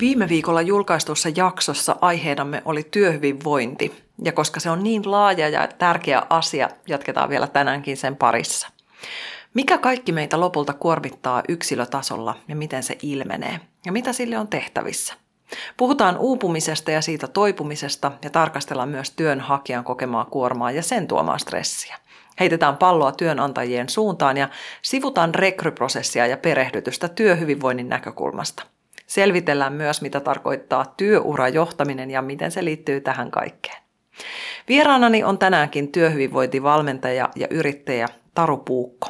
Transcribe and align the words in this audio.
Viime 0.00 0.28
viikolla 0.28 0.62
julkaistussa 0.62 1.28
jaksossa 1.36 1.96
aiheenamme 2.00 2.62
oli 2.64 2.82
työhyvinvointi, 2.90 4.04
ja 4.24 4.32
koska 4.32 4.60
se 4.60 4.70
on 4.70 4.82
niin 4.82 5.10
laaja 5.10 5.48
ja 5.48 5.68
tärkeä 5.78 6.22
asia, 6.30 6.68
jatketaan 6.88 7.28
vielä 7.28 7.46
tänäänkin 7.46 7.96
sen 7.96 8.16
parissa. 8.16 8.68
Mikä 9.54 9.78
kaikki 9.78 10.12
meitä 10.12 10.40
lopulta 10.40 10.72
kuormittaa 10.72 11.42
yksilötasolla 11.48 12.36
ja 12.48 12.56
miten 12.56 12.82
se 12.82 12.98
ilmenee, 13.02 13.60
ja 13.86 13.92
mitä 13.92 14.12
sille 14.12 14.38
on 14.38 14.48
tehtävissä? 14.48 15.14
Puhutaan 15.76 16.18
uupumisesta 16.18 16.90
ja 16.90 17.00
siitä 17.00 17.26
toipumisesta 17.26 18.12
ja 18.22 18.30
tarkastellaan 18.30 18.88
myös 18.88 19.10
työnhakijan 19.10 19.84
kokemaa 19.84 20.24
kuormaa 20.24 20.70
ja 20.70 20.82
sen 20.82 21.06
tuomaa 21.06 21.38
stressiä. 21.38 21.98
Heitetään 22.40 22.76
palloa 22.76 23.12
työnantajien 23.12 23.88
suuntaan 23.88 24.36
ja 24.36 24.48
sivutaan 24.82 25.34
rekryprosessia 25.34 26.26
ja 26.26 26.36
perehdytystä 26.36 27.08
työhyvinvoinnin 27.08 27.88
näkökulmasta– 27.88 28.62
Selvitellään 29.06 29.72
myös, 29.72 30.02
mitä 30.02 30.20
tarkoittaa 30.20 30.94
työurajohtaminen 30.96 32.10
ja 32.10 32.22
miten 32.22 32.50
se 32.50 32.64
liittyy 32.64 33.00
tähän 33.00 33.30
kaikkeen. 33.30 33.82
Vieraanani 34.68 35.24
on 35.24 35.38
tänäänkin 35.38 35.92
työhyvinvointivalmentaja 35.92 37.28
ja 37.36 37.46
yrittäjä 37.50 38.08
Taru 38.34 38.56
Puukko. 38.56 39.08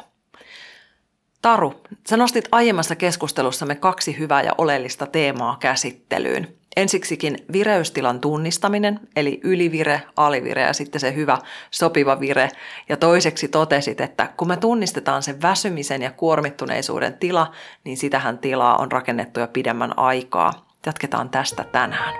Taru, 1.41 1.73
sä 2.09 2.17
nostit 2.17 2.45
aiemmassa 2.51 2.95
keskustelussamme 2.95 3.75
kaksi 3.75 4.19
hyvää 4.19 4.41
ja 4.41 4.51
oleellista 4.57 5.05
teemaa 5.05 5.57
käsittelyyn. 5.59 6.57
Ensiksikin 6.77 7.37
vireystilan 7.53 8.19
tunnistaminen, 8.19 8.99
eli 9.15 9.39
ylivire, 9.43 10.01
alivire 10.17 10.61
ja 10.61 10.73
sitten 10.73 11.01
se 11.01 11.15
hyvä 11.15 11.37
sopiva 11.71 12.19
vire. 12.19 12.49
Ja 12.89 12.97
toiseksi 12.97 13.47
totesit, 13.47 14.01
että 14.01 14.29
kun 14.37 14.47
me 14.47 14.57
tunnistetaan 14.57 15.23
sen 15.23 15.41
väsymisen 15.41 16.01
ja 16.01 16.11
kuormittuneisuuden 16.11 17.13
tila, 17.13 17.51
niin 17.83 17.97
sitähän 17.97 18.37
tilaa 18.37 18.77
on 18.77 18.91
rakennettu 18.91 19.39
jo 19.39 19.47
pidemmän 19.47 19.99
aikaa. 19.99 20.67
Jatketaan 20.85 21.29
tästä 21.29 21.63
tänään. 21.63 22.13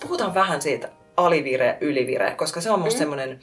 Puhutaan 0.00 0.34
vähän 0.34 0.62
siitä 0.62 0.88
alivire, 1.16 1.78
ylivire, 1.80 2.30
koska 2.30 2.60
se 2.60 2.70
on 2.70 2.80
musta 2.80 2.96
mm. 2.96 2.98
semmoinen 2.98 3.40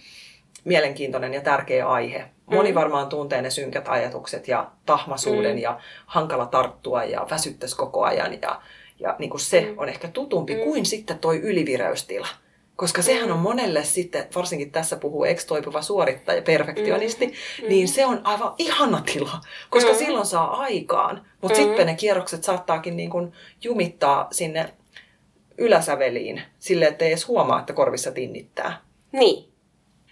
mielenkiintoinen 0.64 1.34
ja 1.34 1.42
tärkeä 1.42 1.88
aihe. 1.88 2.26
Moni 2.52 2.72
mm. 2.72 2.76
varmaan 2.76 3.10
tuntee 3.10 3.42
ne 3.42 3.50
synkät 3.50 3.86
ajatukset 3.88 4.48
ja 4.48 4.72
tahmasuuden 4.86 5.56
mm. 5.56 5.62
ja 5.62 5.80
hankala 6.06 6.46
tarttua 6.46 7.04
ja 7.04 7.28
väsyttäisi 7.30 7.76
koko 7.76 8.04
ajan. 8.04 8.42
Ja, 8.42 8.62
ja 9.00 9.16
niin 9.20 9.30
kuin 9.30 9.42
se 9.42 9.62
mm. 9.62 9.78
on 9.78 9.90
ehkä 9.90 10.08
tutumpi 10.08 10.56
mm. 10.56 10.62
kuin 10.62 10.86
sitten 10.86 11.20
toi 11.20 11.40
ylivireystila. 11.40 12.28
Koska 12.76 13.02
sehän 13.02 13.32
on 13.32 13.40
monelle 13.40 13.84
sitten, 13.84 14.28
varsinkin 14.36 14.72
tässä 14.72 14.96
puhuu 14.96 15.24
ekstoipuva 15.24 15.82
suorittaja, 15.82 16.42
perfektionisti, 16.42 17.28
mm. 17.28 17.68
niin 17.70 17.88
se 17.88 18.06
on 18.06 18.22
aivan 18.24 18.54
ihana 18.58 19.02
tila, 19.14 19.42
koska 19.70 19.92
mm. 19.92 19.98
silloin 19.98 20.26
saa 20.26 20.60
aikaan. 20.60 21.26
Mutta 21.42 21.60
mm. 21.60 21.64
sitten 21.64 21.88
ne 21.88 21.96
kierrokset 21.96 22.44
saattaakin 22.44 22.98
niin 22.98 23.10
kuin 23.10 23.34
jumittaa 23.64 24.28
sinne 24.32 24.74
yläsäveliin 25.58 26.42
sille, 26.60 26.86
että 26.86 27.06
ei 27.06 27.12
edes 27.12 27.28
huomaa, 27.28 27.60
että 27.60 27.74
korvissa 27.74 28.12
tinnittää. 28.12 28.82
Niin. 29.12 29.50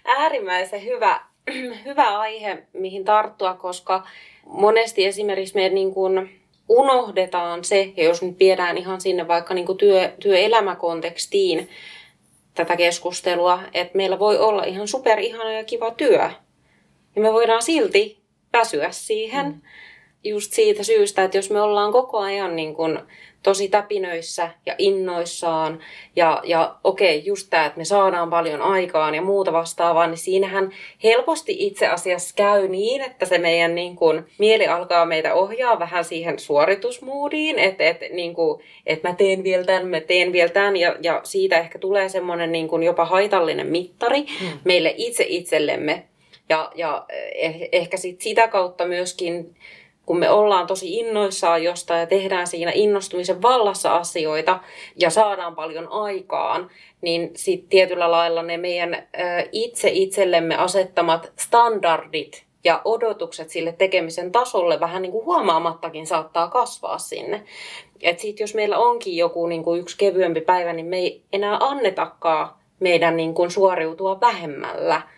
Äärimmäisen 0.04 0.84
hyvä 0.84 1.20
hyvä 1.84 2.18
aihe, 2.18 2.62
mihin 2.72 3.04
tarttua, 3.04 3.54
koska 3.54 4.06
monesti 4.46 5.04
esimerkiksi 5.04 5.54
me 5.54 5.68
niin 5.68 5.94
kuin 5.94 6.40
unohdetaan 6.68 7.64
se, 7.64 7.92
ja 7.96 8.04
jos 8.04 8.22
nyt 8.22 8.38
viedään 8.38 8.78
ihan 8.78 9.00
sinne 9.00 9.28
vaikka 9.28 9.54
niin 9.54 9.66
kuin 9.66 9.78
työ, 9.78 10.12
työelämäkontekstiin 10.20 11.68
tätä 12.54 12.76
keskustelua, 12.76 13.62
että 13.74 13.96
meillä 13.96 14.18
voi 14.18 14.38
olla 14.38 14.64
ihan 14.64 14.88
super 14.88 15.20
ihana 15.20 15.52
ja 15.52 15.64
kiva 15.64 15.90
työ. 15.90 16.30
Ja 17.16 17.22
me 17.22 17.32
voidaan 17.32 17.62
silti 17.62 18.18
väsyä 18.52 18.88
siihen. 18.90 19.46
Mm 19.46 19.60
just 20.28 20.52
siitä 20.52 20.82
syystä, 20.82 21.24
että 21.24 21.38
jos 21.38 21.50
me 21.50 21.60
ollaan 21.60 21.92
koko 21.92 22.18
ajan 22.18 22.56
niin 22.56 22.74
kuin 22.74 22.98
tosi 23.42 23.68
täpinöissä 23.68 24.50
ja 24.66 24.74
innoissaan 24.78 25.80
ja, 26.16 26.42
ja 26.44 26.76
okei, 26.84 27.22
just 27.24 27.46
tämä, 27.50 27.66
että 27.66 27.78
me 27.78 27.84
saadaan 27.84 28.30
paljon 28.30 28.62
aikaan 28.62 29.14
ja 29.14 29.22
muuta 29.22 29.52
vastaavaa, 29.52 30.06
niin 30.06 30.18
siinähän 30.18 30.70
helposti 31.04 31.56
itse 31.58 31.86
asiassa 31.86 32.34
käy 32.36 32.68
niin, 32.68 33.02
että 33.02 33.26
se 33.26 33.38
meidän 33.38 33.74
niin 33.74 33.96
kuin, 33.96 34.24
mieli 34.38 34.66
alkaa 34.66 35.06
meitä 35.06 35.34
ohjaa 35.34 35.78
vähän 35.78 36.04
siihen 36.04 36.38
suoritusmoodiin, 36.38 37.58
että, 37.58 37.84
että, 37.84 38.06
niin 38.10 38.34
kuin, 38.34 38.60
että 38.86 39.08
mä 39.08 39.14
teen 39.14 39.42
vielä 39.42 39.64
tämän, 39.64 39.86
mä 39.86 40.00
teen 40.00 40.32
vielä 40.32 40.50
tämän 40.50 40.76
ja, 40.76 40.96
ja 41.02 41.20
siitä 41.24 41.58
ehkä 41.58 41.78
tulee 41.78 42.08
semmoinen 42.08 42.52
niin 42.52 42.68
kuin 42.68 42.82
jopa 42.82 43.04
haitallinen 43.04 43.66
mittari 43.66 44.24
hmm. 44.40 44.58
meille 44.64 44.94
itse 44.96 45.24
itsellemme 45.28 46.04
ja, 46.48 46.70
ja 46.74 47.06
eh, 47.34 47.68
ehkä 47.72 47.96
sit 47.96 48.20
sitä 48.20 48.48
kautta 48.48 48.86
myöskin 48.86 49.56
kun 50.08 50.18
me 50.18 50.30
ollaan 50.30 50.66
tosi 50.66 50.98
innoissaan 50.98 51.64
jostain 51.64 52.00
ja 52.00 52.06
tehdään 52.06 52.46
siinä 52.46 52.72
innostumisen 52.74 53.42
vallassa 53.42 53.96
asioita 53.96 54.60
ja 54.96 55.10
saadaan 55.10 55.54
paljon 55.54 55.88
aikaan, 55.88 56.70
niin 57.00 57.30
sitten 57.36 57.68
tietyllä 57.68 58.10
lailla 58.10 58.42
ne 58.42 58.56
meidän 58.56 59.08
itse 59.52 59.90
itsellemme 59.92 60.56
asettamat 60.56 61.32
standardit 61.36 62.44
ja 62.64 62.82
odotukset 62.84 63.50
sille 63.50 63.72
tekemisen 63.72 64.32
tasolle 64.32 64.80
vähän 64.80 65.02
niin 65.02 65.12
kuin 65.12 65.24
huomaamattakin 65.24 66.06
saattaa 66.06 66.48
kasvaa 66.48 66.98
sinne. 66.98 67.44
Et 68.02 68.18
sit 68.18 68.40
jos 68.40 68.54
meillä 68.54 68.78
onkin 68.78 69.16
joku 69.16 69.46
niin 69.46 69.62
kuin 69.62 69.80
yksi 69.80 69.98
kevyempi 69.98 70.40
päivä, 70.40 70.72
niin 70.72 70.86
me 70.86 70.96
ei 70.96 71.22
enää 71.32 71.56
annetakaan 71.60 72.48
meidän 72.80 73.16
niin 73.16 73.34
kuin 73.34 73.50
suoriutua 73.50 74.20
vähemmällä– 74.20 75.02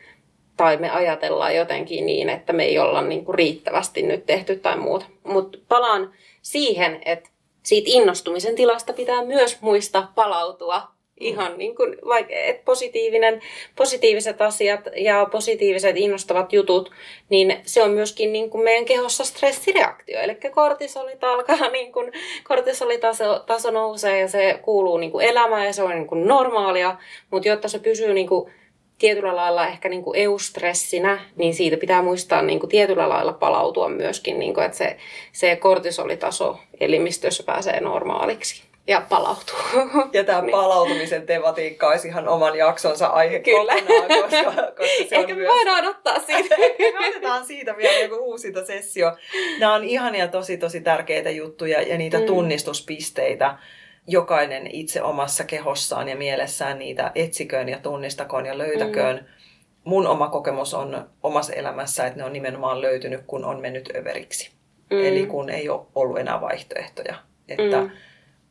tai 0.61 0.77
me 0.77 0.91
ajatellaan 0.91 1.57
jotenkin 1.57 2.07
niin, 2.07 2.29
että 2.29 2.53
me 2.53 2.65
ei 2.65 2.79
olla 2.79 3.03
niin 3.03 3.25
kuin 3.25 3.35
riittävästi 3.35 4.03
nyt 4.03 4.27
tehty 4.27 4.57
tai 4.57 4.77
muuta. 4.77 5.07
Mutta 5.25 5.59
palaan 5.69 6.13
siihen, 6.43 7.03
että 7.05 7.31
siitä 7.63 7.91
innostumisen 7.91 8.55
tilasta 8.55 8.93
pitää 8.93 9.25
myös 9.25 9.61
muistaa 9.61 10.13
palautua 10.15 10.83
ihan 11.21 11.59
niin 11.59 11.77
kuin, 11.77 11.97
vaikka, 12.07 12.35
että 12.35 12.65
positiivinen, 12.65 13.41
positiiviset 13.77 14.43
asiat 14.43 14.81
ja 14.97 15.27
positiiviset 15.33 15.97
innostavat 15.97 16.53
jutut, 16.53 16.91
niin 17.29 17.61
se 17.63 17.83
on 17.83 17.91
myöskin 17.91 18.33
niin 18.33 18.51
kuin 18.51 18.65
meidän 18.65 18.85
kehossa 18.85 19.25
stressireaktio. 19.25 20.21
Eli 20.21 20.35
kortisolit 20.35 21.25
alkaa, 21.25 21.69
niin 21.73 21.93
kuin, 21.93 22.13
kortisolitaso 22.45 23.39
taso 23.39 23.71
nousee 23.71 24.21
ja 24.21 24.29
se 24.29 24.59
kuuluu 24.63 24.97
niin 24.97 25.13
kuin 25.13 25.27
elämään 25.27 25.67
ja 25.67 25.73
se 25.73 25.83
on 25.83 25.91
niin 25.91 26.07
kuin 26.07 26.27
normaalia, 26.27 26.97
mutta 27.31 27.49
jotta 27.49 27.69
se 27.69 27.79
pysyy 27.79 28.15
niin 28.15 28.29
kuin 28.29 28.53
tietyllä 29.01 29.37
lailla 29.37 29.67
ehkä 29.67 29.89
niin 29.89 30.03
kuin 30.03 30.19
eustressinä, 30.19 31.19
niin 31.37 31.55
siitä 31.55 31.77
pitää 31.77 32.03
muistaa 32.03 32.43
niin 32.43 32.61
kuin 32.61 32.71
tietyllä 32.71 33.09
lailla 33.09 33.33
palautua 33.33 33.89
myöskin, 33.89 34.39
niin 34.39 34.55
kuin, 34.55 34.67
että 34.67 34.79
se, 34.79 34.97
se 35.33 35.57
kortisolitaso 35.57 36.59
elimistössä 36.81 37.43
pääsee 37.43 37.81
normaaliksi 37.81 38.63
ja 38.87 39.03
palautuu. 39.09 39.59
Ja 40.13 40.25
tämä 40.25 40.41
niin. 40.41 40.51
palautumisen 40.51 41.27
tematiikka 41.27 41.89
olisi 41.89 42.09
ihan 42.09 42.29
oman 42.29 42.59
jaksonsa 42.59 43.07
aihe 43.07 43.39
Kyllä. 43.39 43.75
kokonaan, 43.75 44.23
koska, 44.23 44.63
koska 44.63 45.09
se 45.09 45.17
Ehkä 45.17 45.19
on 45.19 45.27
me 45.29 45.35
myös... 45.35 45.49
voidaan 45.49 45.87
ottaa 45.87 46.21
siitä. 46.21 46.57
me 47.01 47.09
otetaan 47.09 47.47
siitä 47.47 47.77
vielä 47.77 47.99
joku 47.99 48.15
uusinta 48.15 48.65
sessio. 48.65 49.17
Nämä 49.59 49.75
on 49.75 49.85
ihania 49.85 50.29
tosi 50.29 50.57
tosi 50.57 50.81
tärkeitä 50.81 51.31
juttuja 51.31 51.83
ja 51.83 51.99
niitä 51.99 52.19
mm. 52.19 52.27
tunnistuspisteitä 52.27 53.59
jokainen 54.07 54.67
itse 54.67 55.03
omassa 55.03 55.45
kehossaan 55.45 56.09
ja 56.09 56.17
mielessään 56.17 56.79
niitä 56.79 57.13
etsiköön 57.15 57.69
ja 57.69 57.79
tunnistakoon 57.79 58.47
ja 58.47 58.59
löytäköön. 58.59 59.17
Mm. 59.17 59.25
Mun 59.85 60.07
oma 60.07 60.29
kokemus 60.29 60.75
on 60.75 61.11
omassa 61.23 61.53
elämässä, 61.53 62.07
että 62.07 62.19
ne 62.19 62.25
on 62.25 62.33
nimenomaan 62.33 62.81
löytynyt, 62.81 63.21
kun 63.27 63.45
on 63.45 63.61
mennyt 63.61 63.91
överiksi. 63.97 64.51
Mm. 64.91 65.05
Eli 65.05 65.27
kun 65.27 65.51
ei 65.51 65.69
ole 65.69 65.87
ollut 65.95 66.19
enää 66.19 66.41
vaihtoehtoja. 66.41 67.15
Että 67.49 67.81
mm. 67.81 67.91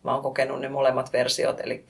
mä 0.04 0.14
oon 0.14 0.24
kokenut 0.24 0.62
ne 0.62 0.70
molemmat 0.70 1.14
versiot, 1.14 1.60
eli 1.60 1.86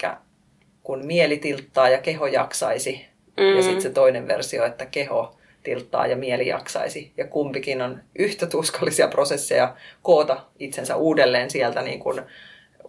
kun 0.83 1.05
mieli 1.05 1.37
tilttaa 1.37 1.89
ja 1.89 1.97
keho 1.97 2.27
jaksaisi, 2.27 3.05
mm. 3.37 3.55
ja 3.55 3.63
sitten 3.63 3.81
se 3.81 3.89
toinen 3.89 4.27
versio, 4.27 4.65
että 4.65 4.85
keho 4.85 5.35
tilttaa 5.63 6.07
ja 6.07 6.15
mieli 6.15 6.47
jaksaisi. 6.47 7.11
Ja 7.17 7.27
kumpikin 7.27 7.81
on 7.81 8.03
yhtä 8.19 8.47
tuskallisia 8.47 9.07
prosesseja 9.07 9.75
koota 10.01 10.45
itsensä 10.59 10.95
uudelleen 10.95 11.49
sieltä 11.49 11.81
niin 11.81 11.99
kuin 11.99 12.21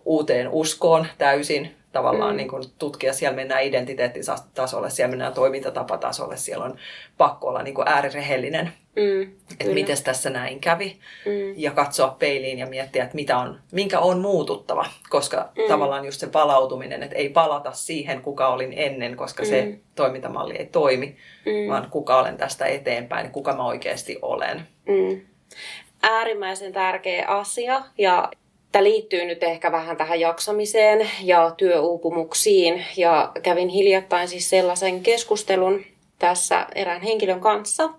uuteen 0.05 0.49
uskoon 0.49 1.07
täysin 1.19 1.77
tavallaan 1.93 2.33
mm. 2.33 2.37
niin 2.37 2.49
kuin 2.49 2.63
tutkia. 2.79 3.13
Siellä 3.13 3.37
mennään 3.37 3.63
identiteettitasolle, 3.63 4.91
siellä 4.91 5.11
mennään 5.11 5.35
toimintatapatasolle, 5.35 6.37
siellä 6.37 6.65
on 6.65 6.77
pakko 7.17 7.49
olla 7.49 7.63
niin 7.63 7.75
kuin 7.75 7.89
äärirehellinen, 7.89 8.73
mm, 8.97 9.23
että 9.61 9.75
miten 9.75 10.03
tässä 10.05 10.31
näin 10.31 10.61
kävi. 10.61 10.97
Mm. 11.27 11.55
Ja 11.57 11.71
katsoa 11.71 12.17
peiliin 12.19 12.59
ja 12.59 12.67
miettiä, 12.67 13.05
että 13.05 13.15
mitä 13.15 13.39
on, 13.39 13.61
minkä 13.73 13.99
on 13.99 14.19
muututtava. 14.19 14.87
Koska 15.11 15.49
mm. 15.57 15.63
tavallaan 15.69 16.05
just 16.05 16.21
se 16.21 16.27
palautuminen, 16.27 17.03
että 17.03 17.17
ei 17.17 17.29
palata 17.29 17.73
siihen, 17.73 18.23
kuka 18.23 18.49
olin 18.49 18.73
ennen, 18.77 19.17
koska 19.17 19.43
mm. 19.43 19.49
se 19.49 19.79
toimintamalli 19.95 20.57
ei 20.57 20.67
toimi, 20.67 21.17
mm. 21.47 21.71
vaan 21.71 21.91
kuka 21.91 22.19
olen 22.19 22.37
tästä 22.37 22.67
eteenpäin, 22.67 23.31
kuka 23.31 23.57
mä 23.57 23.67
oikeasti 23.67 24.19
olen. 24.23 24.67
Mm 24.87 25.21
äärimmäisen 26.03 26.73
tärkeä 26.73 27.27
asia 27.29 27.83
ja 27.99 28.29
Tämä 28.73 28.85
liittyy 28.85 29.25
nyt 29.25 29.43
ehkä 29.43 29.73
vähän 29.73 29.97
tähän 29.97 30.21
jaksamiseen 30.21 31.11
ja 31.23 31.51
työuupumuksiin. 31.57 32.85
Ja 32.97 33.33
kävin 33.43 33.69
hiljattain 33.69 34.29
siis 34.29 34.51
sellaisen 34.51 35.03
keskustelun 35.03 35.85
tässä 36.19 36.67
erään 36.75 37.03
henkilön 37.03 37.41
kanssa 37.41 37.91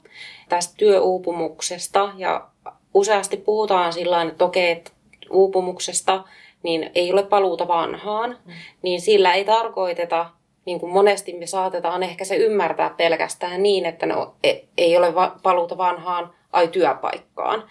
tästä 0.50 0.74
työuupumuksesta. 0.78 2.14
Ja 2.18 2.48
useasti 2.94 3.38
puhutaan 3.38 3.94
sillä 3.94 4.22
että 4.22 4.46
okei, 4.46 4.72
että 4.72 4.92
uupumuksesta 5.30 6.24
niin 6.64 6.92
ei 6.96 7.12
ole 7.12 7.24
paluuta 7.24 7.68
vanhaan, 7.68 8.38
mm. 8.46 8.54
niin 8.82 9.02
sillä 9.02 9.34
ei 9.34 9.46
tarkoiteta, 9.46 10.30
niin 10.66 10.80
kuin 10.80 10.94
monesti 10.94 11.34
me 11.34 11.46
saatetaan 11.46 12.04
ehkä 12.04 12.26
se 12.26 12.36
ymmärtää 12.36 12.90
pelkästään 12.98 13.64
niin, 13.64 13.86
että 13.86 14.06
no, 14.06 14.36
e, 14.44 14.54
ei 14.78 14.98
ole 14.98 15.14
paluuta 15.44 15.78
vanhaan, 15.78 16.34
ai 16.52 16.68
työpaikkaan 16.68 17.64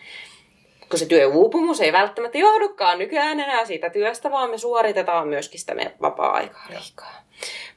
kun 0.90 0.98
se 0.98 1.06
työuupumus 1.06 1.80
ei 1.80 1.92
välttämättä 1.92 2.38
johdukaan 2.38 2.98
nykyään 2.98 3.40
enää 3.40 3.64
siitä 3.64 3.90
työstä, 3.90 4.30
vaan 4.30 4.50
me 4.50 4.58
suoritetaan 4.58 5.28
myöskin 5.28 5.60
sitä 5.60 5.74
meidän 5.74 5.94
vapaa-aikaa. 6.02 6.66
Liikaa. 6.68 7.22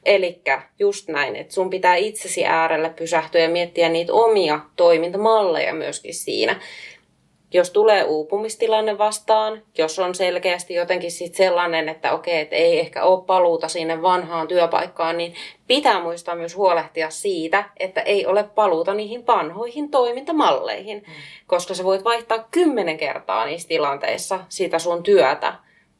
Eli 0.04 0.42
just 0.78 1.08
näin, 1.08 1.36
että 1.36 1.54
sun 1.54 1.70
pitää 1.70 1.96
itsesi 1.96 2.46
äärellä 2.46 2.90
pysähtyä 2.90 3.40
ja 3.40 3.48
miettiä 3.48 3.88
niitä 3.88 4.12
omia 4.12 4.60
toimintamalleja 4.76 5.74
myöskin 5.74 6.14
siinä 6.14 6.60
jos 7.54 7.70
tulee 7.70 8.04
uupumistilanne 8.04 8.98
vastaan, 8.98 9.62
jos 9.78 9.98
on 9.98 10.14
selkeästi 10.14 10.74
jotenkin 10.74 11.10
sit 11.10 11.34
sellainen, 11.34 11.88
että 11.88 12.12
okei, 12.12 12.40
että 12.40 12.56
ei 12.56 12.80
ehkä 12.80 13.04
ole 13.04 13.24
paluuta 13.26 13.68
sinne 13.68 14.02
vanhaan 14.02 14.48
työpaikkaan, 14.48 15.18
niin 15.18 15.34
pitää 15.66 16.02
muistaa 16.02 16.34
myös 16.34 16.56
huolehtia 16.56 17.10
siitä, 17.10 17.64
että 17.76 18.00
ei 18.00 18.26
ole 18.26 18.42
paluuta 18.42 18.94
niihin 18.94 19.26
vanhoihin 19.26 19.90
toimintamalleihin, 19.90 20.98
mm. 21.06 21.12
koska 21.46 21.74
sä 21.74 21.84
voit 21.84 22.04
vaihtaa 22.04 22.48
kymmenen 22.50 22.96
kertaa 22.96 23.46
niissä 23.46 23.68
tilanteissa 23.68 24.40
sitä 24.48 24.78
sun 24.78 25.02
työtä, 25.02 25.54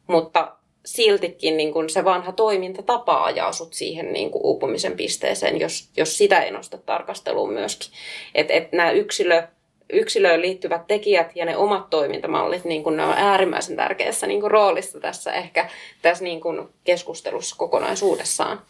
mutta 0.07 0.55
siltikin 0.85 1.57
niin 1.57 1.73
kun 1.73 1.89
se 1.89 2.05
vanha 2.05 2.31
toimintatapa 2.31 3.23
ajaa 3.23 3.51
sut 3.51 3.73
siihen 3.73 4.13
niin 4.13 4.31
kun 4.31 4.41
uupumisen 4.43 4.97
pisteeseen, 4.97 5.59
jos, 5.59 5.89
jos 5.97 6.17
sitä 6.17 6.39
ei 6.39 6.51
nosta 6.51 6.77
tarkasteluun 6.77 7.53
myöskin. 7.53 7.91
Että 8.35 8.53
et 8.53 8.71
nämä 8.71 8.91
yksilö 8.91 9.47
yksilöön 9.93 10.41
liittyvät 10.41 10.87
tekijät 10.87 11.31
ja 11.35 11.45
ne 11.45 11.57
omat 11.57 11.89
toimintamallit, 11.89 12.65
niin 12.65 12.83
kuin 12.83 12.97
ne 12.97 13.03
on 13.03 13.13
äärimmäisen 13.17 13.75
tärkeässä 13.75 14.27
niin 14.27 14.41
kuin 14.41 14.51
roolissa 14.51 14.99
tässä 14.99 15.33
ehkä 15.33 15.69
tässä 16.01 16.23
niin 16.23 16.41
kuin 16.41 16.69
keskustelussa 16.83 17.55
kokonaisuudessaan 17.55 18.61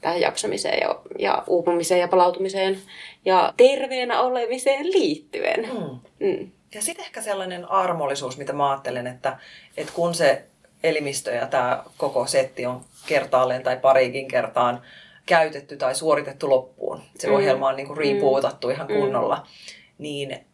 tähän 0.00 0.20
jaksamiseen 0.20 0.78
ja, 0.80 1.00
ja 1.18 1.42
uupumiseen 1.46 2.00
ja 2.00 2.08
palautumiseen 2.08 2.78
ja 3.24 3.54
terveenä 3.56 4.20
olemiseen 4.20 4.92
liittyen. 4.92 5.68
Mm. 5.72 6.26
Mm. 6.26 6.50
Ja 6.74 6.82
sitten 6.82 7.04
ehkä 7.04 7.22
sellainen 7.22 7.70
armollisuus, 7.70 8.38
mitä 8.38 8.52
mä 8.52 8.70
ajattelen, 8.70 9.06
että, 9.06 9.38
että 9.76 9.92
kun 9.92 10.14
se 10.14 10.44
elimistö 10.82 11.30
ja 11.30 11.46
tämä 11.46 11.84
koko 11.96 12.26
setti 12.26 12.66
on 12.66 12.80
kertaalleen 13.06 13.62
tai 13.62 13.76
parikin 13.76 14.28
kertaan 14.28 14.82
käytetty 15.26 15.76
tai 15.76 15.94
suoritettu 15.94 16.50
loppuun, 16.50 17.00
se 17.18 17.28
mm. 17.28 17.34
ohjelma 17.34 17.68
on 17.68 17.76
niin 17.76 17.86
kuin 17.86 17.96
riipuutattu 17.96 18.66
mm. 18.66 18.72
ihan 18.72 18.86
kunnolla, 18.86 19.36
mm. 19.36 19.42
niin 19.98 20.46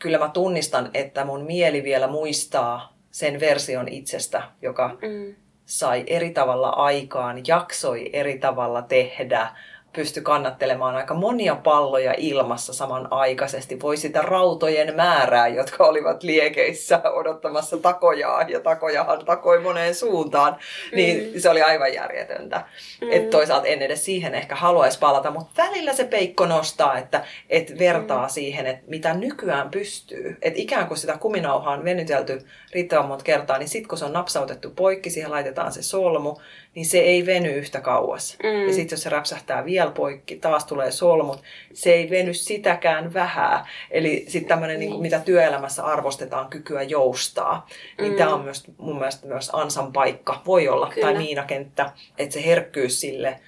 kyllä 0.00 0.18
mä 0.18 0.28
tunnistan, 0.28 0.90
että 0.94 1.24
mun 1.24 1.42
mieli 1.44 1.82
vielä 1.82 2.06
muistaa 2.06 2.96
sen 3.10 3.40
version 3.40 3.88
itsestä, 3.88 4.42
joka 4.62 4.88
mm. 4.88 5.34
sai 5.64 6.04
eri 6.06 6.30
tavalla 6.30 6.68
aikaan, 6.68 7.42
jaksoi 7.46 8.10
eri 8.12 8.38
tavalla 8.38 8.82
tehdä, 8.82 9.56
pysty 9.92 10.20
kannattelemaan 10.20 10.96
aika 10.96 11.14
monia 11.14 11.56
palloja 11.56 12.14
ilmassa 12.18 12.72
samanaikaisesti. 12.72 13.80
Voi 13.80 13.96
sitä 13.96 14.22
rautojen 14.22 14.96
määrää, 14.96 15.48
jotka 15.48 15.84
olivat 15.84 16.22
liekeissä 16.22 17.00
odottamassa 17.12 17.76
takojaa, 17.76 18.42
ja 18.42 18.60
takojahan 18.60 19.24
takoi 19.24 19.60
moneen 19.60 19.94
suuntaan, 19.94 20.56
niin 20.94 21.32
mm. 21.34 21.40
se 21.40 21.50
oli 21.50 21.62
aivan 21.62 21.94
järjetöntä. 21.94 22.62
Mm. 23.00 23.08
Et 23.12 23.30
toisaalta 23.30 23.66
en 23.66 23.82
edes 23.82 24.04
siihen 24.04 24.34
ehkä 24.34 24.54
haluaisi 24.54 24.98
palata, 24.98 25.30
mutta 25.30 25.62
välillä 25.62 25.92
se 25.92 26.04
peikko 26.04 26.46
nostaa, 26.46 26.98
että 26.98 27.24
et 27.48 27.78
vertaa 27.78 28.26
mm. 28.26 28.30
siihen, 28.30 28.66
että 28.66 28.84
mitä 28.86 29.14
nykyään 29.14 29.70
pystyy. 29.70 30.36
Että 30.42 30.60
ikään 30.60 30.86
kuin 30.86 30.98
sitä 30.98 31.18
kuminauhaa 31.18 31.74
on 31.74 31.84
venytelty 31.84 32.46
riittävän 32.72 33.06
monta 33.06 33.24
kertaa, 33.24 33.58
niin 33.58 33.68
sitten 33.68 33.88
kun 33.88 33.98
se 33.98 34.04
on 34.04 34.12
napsautettu 34.12 34.70
poikki, 34.70 35.10
siihen 35.10 35.30
laitetaan 35.30 35.72
se 35.72 35.82
solmu, 35.82 36.36
niin 36.74 36.86
se 36.86 36.98
ei 36.98 37.26
veny 37.26 37.48
yhtä 37.48 37.80
kauas. 37.80 38.36
Mm. 38.42 38.66
Ja 38.66 38.74
sitten 38.74 38.96
jos 38.96 39.02
se 39.02 39.08
räpsähtää 39.10 39.64
vielä 39.64 39.79
poikki, 39.88 40.36
taas 40.36 40.64
tulee 40.64 40.90
solmut, 40.90 41.42
se 41.72 41.92
ei 41.92 42.10
veny 42.10 42.34
sitäkään 42.34 43.14
vähää. 43.14 43.66
Eli 43.90 44.24
sitten 44.28 44.48
tämmöinen, 44.48 44.80
niin. 44.80 44.90
niin 44.90 45.02
mitä 45.02 45.20
työelämässä 45.20 45.84
arvostetaan, 45.84 46.50
kykyä 46.50 46.82
joustaa, 46.82 47.66
niin 47.98 48.12
mm. 48.12 48.18
tämä 48.18 48.34
on 48.34 48.44
myös 48.44 48.64
mun 48.78 48.98
mielestä 48.98 49.26
myös 49.26 49.50
ansan 49.52 49.92
paikka, 49.92 50.42
voi 50.46 50.68
olla, 50.68 50.90
Kyllä. 50.94 51.06
tai 51.06 51.16
miinakenttä, 51.16 51.92
että 52.18 52.32
se 52.32 52.44
herkkyys 52.44 53.00
sille, 53.00 53.40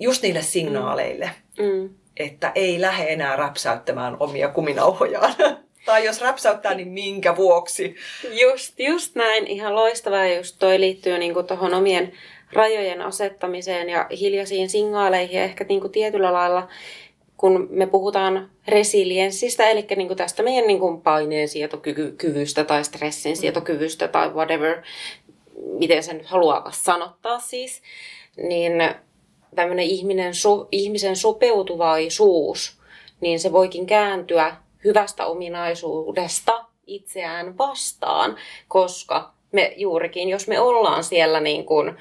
just 0.00 0.22
niille 0.22 0.42
signaaleille, 0.42 1.30
mm. 1.58 1.64
mm. 1.64 1.90
että 2.16 2.52
ei 2.54 2.80
lähde 2.80 3.12
enää 3.12 3.36
räpsäyttämään 3.36 4.16
omia 4.20 4.48
kuminauhojaan. 4.48 5.34
Tai 5.88 6.04
jos 6.04 6.20
räpsäyttää, 6.20 6.74
niin 6.74 6.88
minkä 6.88 7.36
vuoksi? 7.36 7.96
Just, 8.30 8.80
just 8.80 9.14
näin. 9.14 9.46
Ihan 9.46 9.74
loistavaa. 9.74 10.26
Ja 10.26 10.36
just 10.36 10.56
toi 10.58 10.80
liittyy 10.80 11.18
niin 11.18 11.34
tuohon 11.46 11.74
omien 11.74 12.12
rajojen 12.52 13.02
asettamiseen 13.02 13.88
ja 13.88 14.06
hiljaisiin 14.20 14.68
signaaleihin 14.70 15.36
ja 15.36 15.44
ehkä 15.44 15.64
niin 15.68 15.80
kuin 15.80 15.92
tietyllä 15.92 16.32
lailla 16.32 16.68
kun 17.38 17.68
me 17.70 17.86
puhutaan 17.86 18.50
resilienssistä, 18.68 19.70
eli 19.70 19.86
niin 19.96 20.06
kuin 20.06 20.18
tästä 20.18 20.42
meidän 20.42 20.66
niin 20.66 20.78
kuin 20.78 21.00
paineen 21.00 21.48
sietokyvystä 21.48 22.64
tai 22.64 22.84
stressin 22.84 23.32
mm. 23.32 23.36
sietokyvystä 23.36 24.08
tai 24.08 24.28
whatever, 24.28 24.82
miten 25.78 26.02
sen 26.02 26.18
nyt 26.18 26.26
haluaa 26.26 26.70
sanottaa 26.70 27.38
siis, 27.38 27.82
niin 28.36 28.72
tämmöinen 29.54 29.84
ihminen, 29.84 30.34
so, 30.34 30.68
ihmisen 30.72 31.16
sopeutuvaisuus, 31.16 32.78
niin 33.20 33.40
se 33.40 33.52
voikin 33.52 33.86
kääntyä 33.86 34.56
hyvästä 34.84 35.26
ominaisuudesta 35.26 36.64
itseään 36.86 37.58
vastaan, 37.58 38.36
koska 38.68 39.32
me 39.52 39.74
juurikin, 39.76 40.28
jos 40.28 40.48
me 40.48 40.60
ollaan 40.60 41.04
siellä 41.04 41.40
niin 41.40 41.64
kuin 41.64 41.94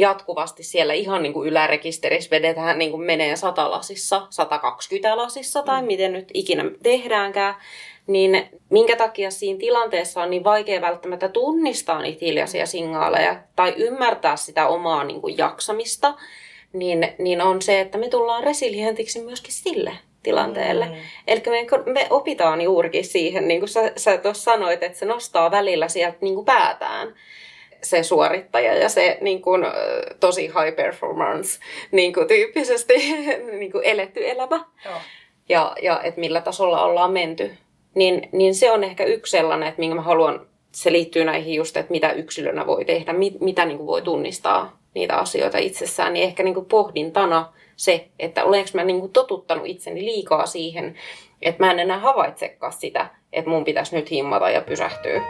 jatkuvasti 0.00 0.62
siellä 0.62 0.92
ihan 0.92 1.22
niin 1.22 1.32
kuin 1.32 1.48
ylärekisterissä 1.48 2.30
vedetään, 2.30 2.78
niin 2.78 2.90
kuin 2.90 3.02
menee 3.02 3.36
satalasissa, 3.36 4.26
120 4.30 5.16
lasissa 5.16 5.62
tai 5.62 5.82
mm. 5.82 5.86
miten 5.86 6.12
nyt 6.12 6.30
ikinä 6.34 6.64
tehdäänkään, 6.82 7.54
niin 8.06 8.48
minkä 8.70 8.96
takia 8.96 9.30
siinä 9.30 9.58
tilanteessa 9.58 10.22
on 10.22 10.30
niin 10.30 10.44
vaikea 10.44 10.80
välttämättä 10.80 11.28
tunnistaa 11.28 12.02
niitä 12.02 12.24
hiljaisia 12.24 12.66
signaaleja 12.66 13.36
tai 13.56 13.74
ymmärtää 13.76 14.36
sitä 14.36 14.68
omaa 14.68 15.04
niin 15.04 15.20
kuin 15.20 15.38
jaksamista, 15.38 16.14
niin, 16.72 17.08
niin 17.18 17.40
on 17.40 17.62
se, 17.62 17.80
että 17.80 17.98
me 17.98 18.08
tullaan 18.08 18.44
resilientiksi 18.44 19.22
myöskin 19.22 19.52
sille 19.52 19.92
tilanteelle. 20.22 20.86
Mm. 20.86 20.94
Eli 21.26 21.42
me, 21.46 21.92
me 21.92 22.06
opitaan 22.10 22.60
juurikin 22.60 23.04
siihen, 23.04 23.48
niin 23.48 23.60
kuin 23.60 23.68
sä, 23.68 23.92
sä 23.96 24.18
tuossa 24.18 24.52
sanoit, 24.52 24.82
että 24.82 24.98
se 24.98 25.06
nostaa 25.06 25.50
välillä 25.50 25.88
sieltä 25.88 26.18
niin 26.20 26.34
kuin 26.34 26.44
päätään 26.44 27.14
se 27.82 28.02
suorittaja 28.02 28.74
ja 28.74 28.88
se 28.88 29.18
niin 29.20 29.42
kuin, 29.42 29.64
tosi 30.20 30.42
high 30.42 30.76
performance 30.76 31.60
niin 31.90 32.12
kuin, 32.12 32.28
tyyppisesti 32.28 32.94
niin 33.58 33.72
kuin 33.72 33.84
eletty 33.84 34.30
elämä. 34.30 34.64
Joo. 34.84 34.94
Ja, 35.48 35.76
ja 35.82 36.00
että 36.02 36.20
millä 36.20 36.40
tasolla 36.40 36.84
ollaan 36.84 37.12
menty. 37.12 37.50
Niin, 37.94 38.28
niin 38.32 38.54
se 38.54 38.70
on 38.70 38.84
ehkä 38.84 39.04
yksi 39.04 39.30
sellainen, 39.30 39.68
että 39.68 39.80
minkä 39.80 39.94
mä 39.94 40.02
haluan, 40.02 40.46
se 40.72 40.92
liittyy 40.92 41.24
näihin 41.24 41.54
just, 41.54 41.76
että 41.76 41.92
mitä 41.92 42.12
yksilönä 42.12 42.66
voi 42.66 42.84
tehdä, 42.84 43.12
mit, 43.12 43.40
mitä 43.40 43.64
niin 43.64 43.76
kuin 43.76 43.86
voi 43.86 44.02
tunnistaa 44.02 44.80
niitä 44.94 45.16
asioita 45.16 45.58
itsessään, 45.58 46.12
niin 46.12 46.24
ehkä 46.24 46.42
niin 46.42 46.54
kuin 46.54 46.66
pohdintana 46.66 47.52
se, 47.76 48.08
että 48.18 48.44
olenko 48.44 48.70
mä 48.74 48.84
niin 48.84 49.00
kuin 49.00 49.12
totuttanut 49.12 49.66
itseni 49.66 50.04
liikaa 50.04 50.46
siihen, 50.46 50.94
että 51.42 51.64
mä 51.64 51.70
en 51.70 51.78
enää 51.78 51.98
havaitsekaan 51.98 52.72
sitä, 52.72 53.06
että 53.32 53.50
mun 53.50 53.64
pitäisi 53.64 53.96
nyt 53.96 54.10
himmata 54.10 54.50
ja 54.50 54.60
pysähtyä. 54.60 55.22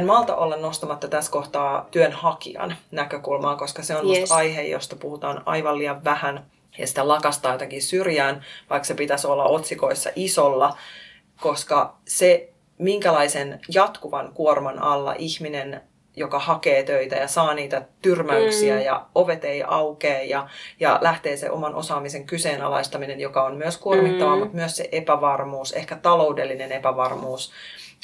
En 0.00 0.06
malta 0.06 0.36
olla 0.36 0.56
nostamatta 0.56 1.08
tässä 1.08 1.32
kohtaa 1.32 1.88
työnhakijan 1.90 2.76
näkökulmaa, 2.90 3.56
koska 3.56 3.82
se 3.82 3.96
on 3.96 4.08
yes. 4.08 4.20
musta 4.20 4.34
aihe, 4.34 4.62
josta 4.62 4.96
puhutaan 4.96 5.42
aivan 5.46 5.78
liian 5.78 6.04
vähän. 6.04 6.46
Ja 6.78 6.86
sitä 6.86 7.08
lakastaa 7.08 7.52
jotenkin 7.52 7.82
syrjään, 7.82 8.44
vaikka 8.70 8.86
se 8.86 8.94
pitäisi 8.94 9.26
olla 9.26 9.44
otsikoissa 9.44 10.10
isolla, 10.16 10.76
koska 11.40 11.96
se 12.08 12.48
minkälaisen 12.78 13.60
jatkuvan 13.74 14.32
kuorman 14.34 14.82
alla 14.82 15.14
ihminen 15.18 15.80
joka 16.16 16.38
hakee 16.38 16.82
töitä 16.82 17.16
ja 17.16 17.28
saa 17.28 17.54
niitä 17.54 17.82
tyrmäyksiä 18.02 18.74
mm. 18.74 18.82
ja 18.82 19.06
ovet 19.14 19.44
ei 19.44 19.62
aukee 19.66 20.24
ja, 20.24 20.48
ja 20.80 20.98
lähtee 21.02 21.36
se 21.36 21.50
oman 21.50 21.74
osaamisen 21.74 22.26
kyseenalaistaminen, 22.26 23.20
joka 23.20 23.42
on 23.42 23.56
myös 23.56 23.76
kuormittavaa, 23.76 24.34
mm. 24.34 24.40
mutta 24.40 24.56
myös 24.56 24.76
se 24.76 24.88
epävarmuus, 24.92 25.72
ehkä 25.72 25.96
taloudellinen 25.96 26.72
epävarmuus, 26.72 27.52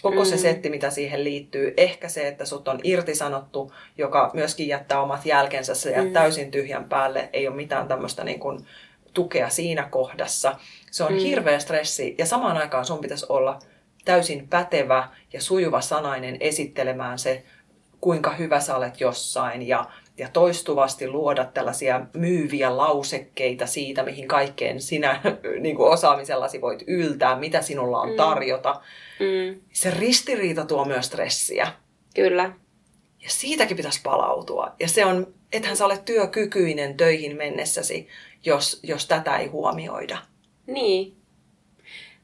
koko 0.02 0.24
mm. 0.24 0.26
se 0.26 0.36
setti, 0.36 0.70
mitä 0.70 0.90
siihen 0.90 1.24
liittyy. 1.24 1.74
Ehkä 1.76 2.08
se, 2.08 2.28
että 2.28 2.44
sut 2.44 2.68
on 2.68 2.80
irtisanottu, 2.84 3.72
joka 3.98 4.30
myöskin 4.34 4.68
jättää 4.68 5.00
omat 5.00 5.26
jälkensä, 5.26 5.74
se 5.74 5.90
jää 5.90 6.04
mm. 6.04 6.12
täysin 6.12 6.50
tyhjän 6.50 6.84
päälle, 6.84 7.28
ei 7.32 7.48
ole 7.48 7.56
mitään 7.56 7.88
tämmöistä 7.88 8.24
niin 8.24 8.40
kuin 8.40 8.66
tukea 9.14 9.48
siinä 9.48 9.82
kohdassa. 9.90 10.56
Se 10.90 11.04
on 11.04 11.12
mm. 11.12 11.18
hirveä 11.18 11.58
stressi 11.58 12.14
ja 12.18 12.26
samaan 12.26 12.56
aikaan 12.56 12.84
sun 12.84 12.98
pitäisi 12.98 13.26
olla 13.28 13.58
täysin 14.04 14.48
pätevä 14.48 15.08
ja 15.32 15.42
sujuva 15.42 15.80
sanainen 15.80 16.36
esittelemään 16.40 17.18
se 17.18 17.44
kuinka 18.00 18.30
hyvä 18.30 18.60
sä 18.60 18.76
olet 18.76 19.00
jossain 19.00 19.68
ja, 19.68 19.84
ja 20.18 20.28
toistuvasti 20.32 21.08
luoda 21.08 21.44
tällaisia 21.44 22.00
myyviä 22.12 22.76
lausekkeita 22.76 23.66
siitä, 23.66 24.02
mihin 24.02 24.28
kaikkeen 24.28 24.80
sinä 24.80 25.20
niin 25.60 25.76
kuin 25.76 25.90
osaamisellasi 25.90 26.60
voit 26.60 26.84
yltää, 26.86 27.38
mitä 27.38 27.62
sinulla 27.62 28.00
on 28.00 28.10
mm. 28.10 28.16
tarjota. 28.16 28.80
Mm. 29.20 29.60
Se 29.72 29.90
ristiriita 29.90 30.64
tuo 30.64 30.84
myös 30.84 31.06
stressiä. 31.06 31.72
Kyllä. 32.14 32.52
Ja 33.22 33.30
siitäkin 33.30 33.76
pitäisi 33.76 34.00
palautua. 34.02 34.72
Ja 34.80 34.88
se 34.88 35.04
on, 35.04 35.34
ethän 35.52 35.76
sä 35.76 35.86
ole 35.86 35.98
työkykyinen 36.04 36.96
töihin 36.96 37.36
mennessäsi, 37.36 38.08
jos, 38.44 38.80
jos 38.82 39.06
tätä 39.06 39.36
ei 39.36 39.46
huomioida. 39.46 40.18
Niin, 40.66 41.16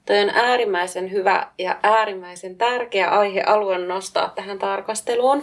Toi 0.07 0.21
on 0.21 0.31
äärimmäisen 0.31 1.11
hyvä 1.11 1.53
ja 1.59 1.79
äärimmäisen 1.83 2.57
tärkeä 2.57 3.09
aihealue 3.09 3.79
nostaa 3.79 4.33
tähän 4.35 4.59
tarkasteluun. 4.59 5.43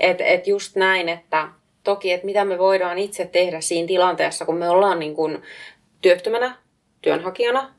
Että 0.00 0.24
et 0.24 0.46
just 0.46 0.76
näin, 0.76 1.08
että 1.08 1.48
toki, 1.84 2.12
että 2.12 2.26
mitä 2.26 2.44
me 2.44 2.58
voidaan 2.58 2.98
itse 2.98 3.26
tehdä 3.26 3.60
siinä 3.60 3.86
tilanteessa, 3.86 4.44
kun 4.44 4.56
me 4.56 4.68
ollaan 4.68 4.98
niin 4.98 5.14
kuin 5.14 5.42
työttömänä, 6.00 6.56
työnhakijana, 7.02 7.74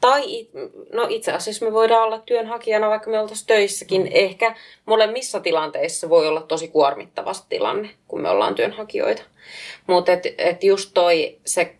tai 0.00 0.48
no 0.92 1.06
itse 1.08 1.32
asiassa 1.32 1.64
me 1.64 1.72
voidaan 1.72 2.02
olla 2.02 2.18
työnhakijana, 2.18 2.90
vaikka 2.90 3.10
me 3.10 3.20
oltaisiin 3.20 3.46
töissäkin. 3.46 4.02
Mm. 4.02 4.08
Ehkä 4.12 4.54
molemmissa 4.86 5.40
tilanteissa 5.40 6.08
voi 6.08 6.28
olla 6.28 6.40
tosi 6.40 6.68
kuormittava 6.68 7.32
tilanne, 7.48 7.90
kun 8.08 8.20
me 8.20 8.30
ollaan 8.30 8.54
työnhakijoita. 8.54 9.22
Mutta 9.86 10.12
et, 10.12 10.22
et 10.38 10.64
just 10.64 10.90
toi 10.94 11.38
se 11.44 11.76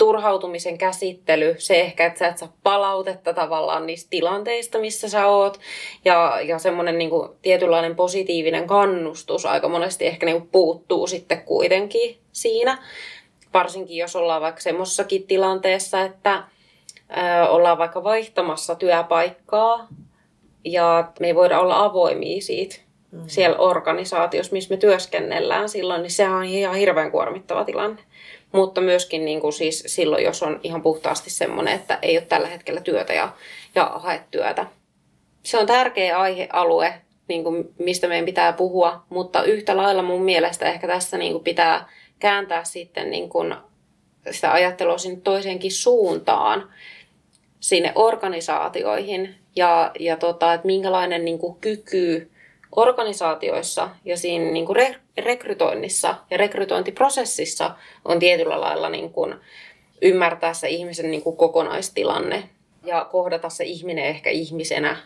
turhautumisen 0.00 0.78
käsittely, 0.78 1.54
se 1.58 1.80
ehkä, 1.80 2.06
että 2.06 2.18
sä 2.18 2.28
et 2.28 2.38
saa 2.38 2.52
palautetta 2.62 3.34
tavallaan 3.34 3.86
niistä 3.86 4.10
tilanteista, 4.10 4.78
missä 4.78 5.08
sä 5.08 5.26
oot, 5.26 5.60
ja, 6.04 6.40
ja 6.44 6.58
semmoinen 6.58 6.98
niin 6.98 7.10
kuin, 7.10 7.28
tietynlainen 7.42 7.96
positiivinen 7.96 8.66
kannustus 8.66 9.46
aika 9.46 9.68
monesti 9.68 10.06
ehkä 10.06 10.26
niin 10.26 10.40
kuin, 10.40 10.50
puuttuu 10.52 11.06
sitten 11.06 11.42
kuitenkin 11.42 12.18
siinä. 12.32 12.78
Varsinkin 13.54 13.96
jos 13.96 14.16
ollaan 14.16 14.42
vaikka 14.42 14.60
semmoisessakin 14.60 15.26
tilanteessa, 15.26 16.00
että 16.02 16.42
ö, 17.10 17.48
ollaan 17.48 17.78
vaikka 17.78 18.04
vaihtamassa 18.04 18.74
työpaikkaa, 18.74 19.88
ja 20.64 21.12
me 21.20 21.26
ei 21.26 21.34
voida 21.34 21.60
olla 21.60 21.84
avoimia 21.84 22.40
siitä 22.40 22.76
mm. 23.10 23.22
siellä 23.26 23.58
organisaatiossa, 23.58 24.52
missä 24.52 24.74
me 24.74 24.76
työskennellään 24.76 25.68
silloin, 25.68 26.02
niin 26.02 26.10
se 26.10 26.28
on 26.28 26.44
ihan 26.44 26.74
hirveän 26.74 27.10
kuormittava 27.10 27.64
tilanne 27.64 28.02
mutta 28.52 28.80
myöskin 28.80 29.24
niin 29.24 29.40
kuin 29.40 29.52
siis 29.52 29.84
silloin, 29.86 30.24
jos 30.24 30.42
on 30.42 30.60
ihan 30.62 30.82
puhtaasti 30.82 31.30
semmoinen, 31.30 31.74
että 31.74 31.98
ei 32.02 32.18
ole 32.18 32.26
tällä 32.26 32.48
hetkellä 32.48 32.80
työtä 32.80 33.12
ja, 33.12 33.32
ja 33.74 33.90
hae 33.94 34.24
työtä. 34.30 34.66
Se 35.42 35.58
on 35.58 35.66
tärkeä 35.66 36.18
aihealue, 36.18 36.94
niin 37.28 37.44
kuin 37.44 37.74
mistä 37.78 38.08
meidän 38.08 38.26
pitää 38.26 38.52
puhua, 38.52 39.02
mutta 39.08 39.42
yhtä 39.42 39.76
lailla 39.76 40.02
mun 40.02 40.22
mielestä 40.22 40.66
ehkä 40.66 40.86
tässä 40.86 41.18
niin 41.18 41.32
kuin 41.32 41.44
pitää 41.44 41.88
kääntää 42.18 42.64
sitten 42.64 43.10
niin 43.10 43.28
kuin 43.28 43.54
sitä 44.30 44.52
ajattelua 44.52 44.98
sinne 44.98 45.20
toiseenkin 45.24 45.72
suuntaan, 45.72 46.72
sinne 47.60 47.92
organisaatioihin 47.94 49.34
ja, 49.56 49.90
ja 49.98 50.16
tota, 50.16 50.54
että 50.54 50.66
minkälainen 50.66 51.24
niin 51.24 51.38
kuin 51.38 51.56
kyky 51.60 52.30
organisaatioissa 52.76 53.90
ja 54.04 54.16
siinä 54.16 54.50
niin 54.50 54.66
kuin 54.66 54.76
re- 54.76 54.98
rekrytoinnissa 55.18 56.14
ja 56.30 56.36
rekrytointiprosessissa 56.36 57.74
on 58.04 58.18
tietyllä 58.18 58.60
lailla 58.60 58.88
niin 58.88 59.12
kuin 59.12 59.34
ymmärtää 60.02 60.54
se 60.54 60.68
ihmisen 60.68 61.10
niin 61.10 61.22
kuin 61.22 61.36
kokonaistilanne 61.36 62.48
ja 62.84 63.04
kohdata 63.04 63.48
se 63.48 63.64
ihminen 63.64 64.04
ehkä 64.04 64.30
ihmisenä 64.30 64.96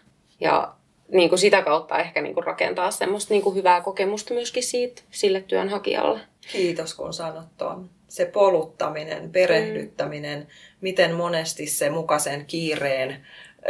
ja 0.40 0.74
niin 1.12 1.28
kuin 1.28 1.38
sitä 1.38 1.62
kautta 1.62 1.98
ehkä 1.98 2.22
niin 2.22 2.34
kuin 2.34 2.44
rakentaa 2.44 2.90
semmoista 2.90 3.34
niin 3.34 3.42
kuin 3.42 3.56
hyvää 3.56 3.80
kokemusta 3.80 4.34
myöskin 4.34 4.62
siitä, 4.62 5.02
sille 5.10 5.40
työnhakijalle. 5.40 6.20
Kiitos 6.52 6.94
kun 6.94 7.12
sanot 7.12 7.46
tuon. 7.58 7.90
Se 8.08 8.26
poluttaminen, 8.26 9.30
perehdyttäminen, 9.30 10.38
mm. 10.38 10.46
miten 10.80 11.14
monesti 11.14 11.66
se 11.66 11.90
mukaisen 11.90 12.46
kiireen 12.46 13.26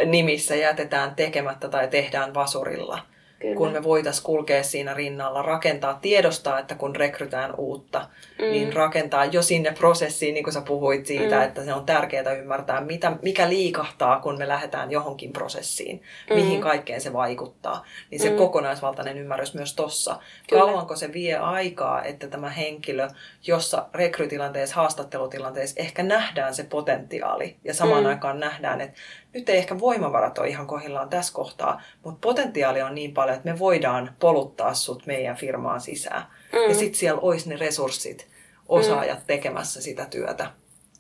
nimissä 0.07 0.55
jätetään 0.55 1.15
tekemättä 1.15 1.69
tai 1.69 1.89
tehdään 1.89 2.35
vasurilla. 2.35 2.99
Kyllä. 3.45 3.57
kun 3.57 3.73
me 3.73 3.83
voitaisiin 3.83 4.25
kulkea 4.25 4.63
siinä 4.63 4.95
rinnalla, 4.95 5.43
rakentaa, 5.43 5.99
tiedostaa, 6.03 6.59
että 6.59 6.75
kun 6.75 6.97
rekrytään 6.97 7.55
uutta, 7.57 8.07
mm. 8.39 8.45
niin 8.45 8.73
rakentaa 8.73 9.25
jo 9.25 9.43
sinne 9.43 9.73
prosessiin, 9.73 10.35
niin 10.35 10.45
kuin 10.45 10.55
sä 10.55 10.61
puhuit 10.61 11.07
siitä, 11.07 11.37
mm. 11.37 11.43
että 11.43 11.65
se 11.65 11.75
on 11.75 11.87
tärkeää 11.87 12.33
ymmärtää, 12.33 12.81
mitä, 12.81 13.13
mikä 13.23 13.49
liikahtaa, 13.49 14.21
kun 14.21 14.39
me 14.39 14.49
lähdetään 14.49 14.91
johonkin 14.91 15.33
prosessiin, 15.33 16.03
mm. 16.31 16.37
mihin 16.37 16.61
kaikkeen 16.61 17.01
se 17.01 17.13
vaikuttaa. 17.13 17.85
Niin 18.11 18.21
se 18.21 18.31
mm. 18.31 18.37
kokonaisvaltainen 18.37 19.19
ymmärrys 19.19 19.55
myös 19.55 19.75
tossa. 19.75 20.19
Kyllä. 20.49 20.63
Kauanko 20.63 20.97
se 20.97 21.13
vie 21.13 21.37
aikaa, 21.37 22.03
että 22.03 22.29
tämä 22.29 22.51
henkilö, 22.51 23.09
jossa 23.47 23.87
rekrytilanteessa, 23.95 24.77
haastattelutilanteessa 24.77 25.81
ehkä 25.81 26.03
nähdään 26.03 26.55
se 26.55 26.65
potentiaali 26.65 27.57
ja 27.65 27.75
samaan 27.75 28.03
mm. 28.03 28.09
aikaan 28.09 28.41
nähdään, 28.41 28.81
että 28.81 29.01
nyt 29.35 29.49
ei 29.49 29.59
ehkä 29.59 29.81
voimavarat 29.81 30.39
ole 30.39 30.49
ihan 30.49 30.67
kohdillaan 30.67 31.09
tässä 31.09 31.35
kohtaa, 31.35 31.83
mutta 32.05 32.19
potentiaali 32.21 32.83
on 32.83 32.95
niin 32.95 33.15
paljon, 33.15 33.34
että 33.35 33.53
me 33.53 33.59
voidaan 33.59 34.11
poluttaa 34.19 34.75
sut 34.75 35.07
meidän 35.07 35.37
firmaan 35.37 35.81
sisään. 35.81 36.23
Mm. 36.53 36.69
Ja 36.69 36.75
sitten 36.75 36.99
siellä 36.99 37.21
olisi 37.21 37.49
ne 37.49 37.57
resurssit, 37.57 38.27
osaajat 38.69 39.19
mm. 39.19 39.25
tekemässä 39.27 39.83
sitä 39.83 40.07
työtä. 40.07 40.51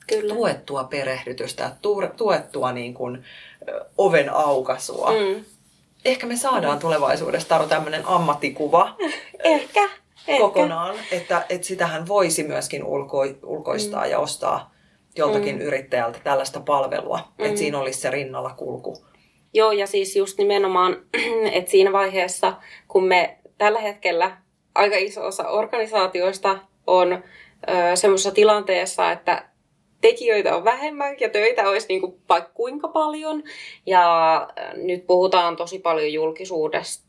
Kyllä. 0.06 0.34
Tuettua 0.34 0.84
perehdytystä, 0.84 1.70
tuettua 2.16 2.72
niin 2.72 2.94
kuin, 2.94 3.24
oven 3.98 4.32
aukasua. 4.32 5.10
Mm. 5.10 5.44
Ehkä 6.04 6.26
me 6.26 6.36
saadaan 6.36 6.76
mm. 6.76 6.80
tulevaisuudessa 6.80 7.48
Taru 7.48 7.66
tämmöinen 7.66 8.06
ammattikuva. 8.06 8.96
Ehkä. 9.44 9.88
Kokonaan, 10.38 10.96
että, 11.12 11.46
että 11.48 11.66
sitähän 11.66 12.08
voisi 12.08 12.42
myöskin 12.42 12.84
ulko, 12.84 13.18
ulkoistaa 13.42 14.04
mm. 14.04 14.10
ja 14.10 14.18
ostaa 14.18 14.74
joltakin 15.16 15.56
mm. 15.56 15.62
yrittäjältä 15.62 16.18
tällaista 16.24 16.60
palvelua, 16.60 17.18
mm. 17.38 17.44
että 17.44 17.58
siinä 17.58 17.78
olisi 17.78 18.00
se 18.00 18.10
rinnalla 18.10 18.50
kulku. 18.50 19.04
Joo, 19.54 19.72
ja 19.72 19.86
siis 19.86 20.16
just 20.16 20.38
nimenomaan, 20.38 20.96
että 21.52 21.70
siinä 21.70 21.92
vaiheessa, 21.92 22.52
kun 22.88 23.04
me 23.04 23.38
tällä 23.58 23.80
hetkellä 23.80 24.36
aika 24.74 24.96
iso 24.96 25.26
osa 25.26 25.48
organisaatioista 25.48 26.58
on 26.86 27.24
semmoisessa 27.94 28.30
tilanteessa, 28.30 29.12
että 29.12 29.48
tekijöitä 30.00 30.56
on 30.56 30.64
vähemmän 30.64 31.16
ja 31.20 31.28
töitä 31.28 31.68
olisi 31.68 31.86
niin 31.88 32.00
kuin 32.00 32.14
vaikka 32.28 32.50
kuinka 32.54 32.88
paljon. 32.88 33.42
Ja 33.86 34.48
nyt 34.74 35.06
puhutaan 35.06 35.56
tosi 35.56 35.78
paljon 35.78 36.12
julkisuudesta 36.12 37.04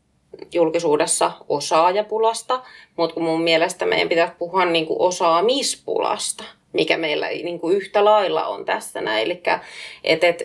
julkisuudessa 0.52 1.32
osaajapulasta, 1.48 2.62
mutta 2.96 3.20
mun 3.20 3.42
mielestä 3.42 3.86
meidän 3.86 4.08
pitäisi 4.08 4.34
puhua 4.38 4.64
niin 4.64 4.86
kuin 4.86 5.00
osaamispulasta 5.00 6.44
mikä 6.76 6.96
meillä 6.96 7.28
niin 7.28 7.60
kuin 7.60 7.76
yhtä 7.76 8.04
lailla 8.04 8.46
on 8.46 8.64
tässä 8.64 9.00
näin. 9.00 9.24
Eli 9.24 9.42
et, 10.04 10.24
et, 10.24 10.42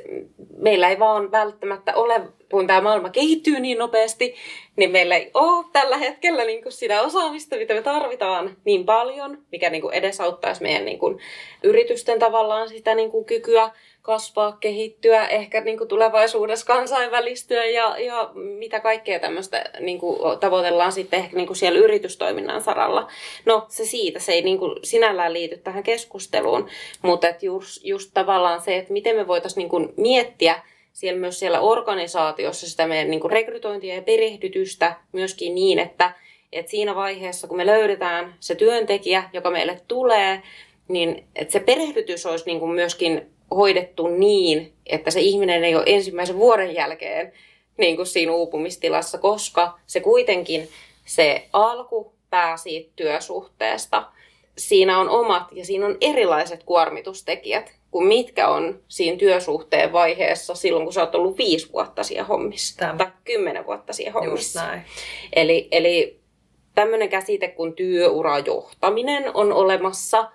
meillä 0.58 0.90
ei 0.90 1.00
vaan 1.00 1.32
välttämättä 1.32 1.96
ole, 1.96 2.22
kun 2.52 2.68
tämä 2.68 2.82
maailma 2.82 3.10
kehittyy 3.10 3.60
niin 3.60 3.78
nopeasti, 3.78 4.36
niin 4.76 4.92
meillä 4.92 5.16
ei 5.16 5.32
ole 5.34 5.66
tällä 5.72 5.98
hetkellä 5.98 6.46
niin 6.46 6.64
kuin 6.64 6.74
sitä 6.74 7.02
osaamista, 7.02 7.56
mitä 7.56 7.74
me 7.74 7.82
tarvitaan 7.82 8.58
niin 8.66 8.86
paljon, 8.86 9.38
mikä 9.52 9.70
niin 9.70 9.82
kuin 9.82 9.94
edesauttaisi 9.94 10.62
meidän 10.62 10.86
niin 10.86 11.00
kuin 11.00 11.20
yritysten 11.64 12.20
tavallaan 12.20 12.70
sitä 12.70 12.96
niin 12.96 13.12
kuin 13.12 13.26
kykyä 13.26 13.72
kasvaa, 14.02 14.58
kehittyä, 14.60 15.28
ehkä 15.28 15.62
niin 15.62 15.78
kuin 15.78 15.88
tulevaisuudessa 15.88 16.66
kansainvälistyä 16.66 17.66
ja, 17.66 17.98
ja 18.00 18.32
mitä 18.34 18.80
kaikkea 18.80 19.20
tämmöistä 19.20 19.64
niin 19.80 20.00
kuin 20.00 20.40
tavoitellaan 20.40 20.92
sitten 20.92 21.20
ehkä 21.20 21.38
niin 21.38 21.48
kuin 21.48 21.58
siellä 21.58 21.80
yritystoiminnan 21.80 22.62
saralla. 22.62 23.08
No 23.46 23.66
se 23.70 23.86
siitä, 23.86 24.20
se 24.20 24.32
ei 24.32 24.42
niin 24.42 24.60
kuin 24.60 24.80
sinällään 24.84 25.34
liity 25.34 25.58
tähän 25.58 25.84
keskusteluun, 25.84 26.70
mutta 27.02 27.30
et 27.30 27.44
just, 27.44 27.86
just 27.86 28.12
tavallaan 28.14 28.62
se, 28.62 28.78
että 28.78 28.94
miten 28.94 29.16
me 29.16 29.28
voitaisiin 29.28 29.62
niin 29.62 29.70
kuin 29.70 29.94
miettiä 29.98 30.62
siellä 30.94 31.20
myös 31.20 31.40
siellä 31.40 31.60
organisaatiossa 31.60 32.70
sitä 32.70 32.88
meidän 32.88 33.10
niin 33.10 33.22
kuin 33.22 33.32
rekrytointia 33.32 33.96
ja 33.96 34.02
perehdytystä 34.02 34.96
myöskin 35.12 35.56
niin, 35.56 35.80
että, 35.80 36.14
että 36.52 36.72
siinä 36.72 36.96
vaiheessa, 36.96 37.48
kun 37.48 37.58
me 37.58 37.66
löydetään 37.66 38.36
se 38.40 38.56
työntekijä, 38.56 39.24
joka 39.34 39.52
meille 39.52 39.82
tulee, 39.88 40.42
niin 40.88 41.24
että 41.36 41.52
se 41.52 41.60
perehdytys 41.60 42.26
olisi 42.26 42.46
niin 42.46 42.60
kuin 42.60 42.72
myöskin 42.72 43.32
hoidettu 43.56 44.08
niin, 44.08 44.74
että 44.86 45.12
se 45.12 45.22
ihminen 45.22 45.64
ei 45.64 45.76
ole 45.76 45.84
ensimmäisen 45.86 46.38
vuoden 46.38 46.76
jälkeen 46.76 47.34
niin 47.78 47.96
kuin 47.96 48.06
siinä 48.06 48.32
uupumistilassa, 48.32 49.18
koska 49.18 49.80
se 49.88 50.00
kuitenkin 50.00 50.70
se 51.06 51.48
alku 51.54 52.14
pää 52.30 52.58
siitä 52.58 52.92
työsuhteesta, 52.96 54.06
siinä 54.58 55.00
on 55.00 55.10
omat 55.10 55.48
ja 55.52 55.66
siinä 55.66 55.86
on 55.86 55.98
erilaiset 56.02 56.64
kuormitustekijät 56.64 57.74
kuin 57.92 58.08
mitkä 58.08 58.48
on 58.48 58.80
siinä 58.88 59.18
työsuhteen 59.18 59.94
vaiheessa 59.94 60.56
silloin, 60.56 60.86
kun 60.86 60.94
sä 60.94 61.02
oot 61.02 61.16
ollut 61.16 61.38
viisi 61.38 61.72
vuotta 61.74 62.04
siellä 62.04 62.24
hommissa 62.24 62.80
Tämä. 62.80 62.98
tai 62.98 63.08
kymmenen 63.24 63.66
vuotta 63.66 63.94
siellä 63.94 64.12
hommissa. 64.12 64.62
Eli, 65.34 65.68
eli 65.72 66.20
tämmöinen 66.76 67.10
käsite 67.10 67.48
kuin 67.48 67.74
työurajohtaminen 67.74 69.32
on 69.34 69.54
olemassa. 69.54 70.32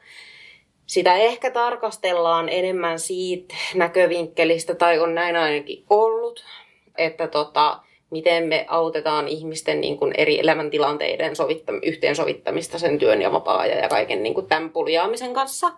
Sitä 0.86 1.14
ehkä 1.16 1.50
tarkastellaan 1.50 2.48
enemmän 2.48 2.98
siitä 2.98 3.54
näkövinkkelistä, 3.74 4.74
tai 4.74 4.98
on 4.98 5.14
näin 5.14 5.36
ainakin 5.36 5.84
ollut, 5.90 6.44
että 6.98 7.28
tota, 7.28 7.78
miten 8.10 8.44
me 8.44 8.64
autetaan 8.68 9.28
ihmisten 9.28 9.80
niin 9.80 9.96
kuin 9.96 10.14
eri 10.16 10.38
elämäntilanteiden 10.38 11.32
sovittam- 11.32 11.80
yhteensovittamista 11.82 12.78
sen 12.78 12.98
työn 12.98 13.22
ja 13.22 13.32
vapaa-ajan 13.32 13.78
ja 13.78 13.88
kaiken 13.88 14.22
niin 14.22 14.34
kuin 14.34 14.46
tämän 14.46 14.70
puljaamisen 14.70 15.34
kanssa. 15.34 15.72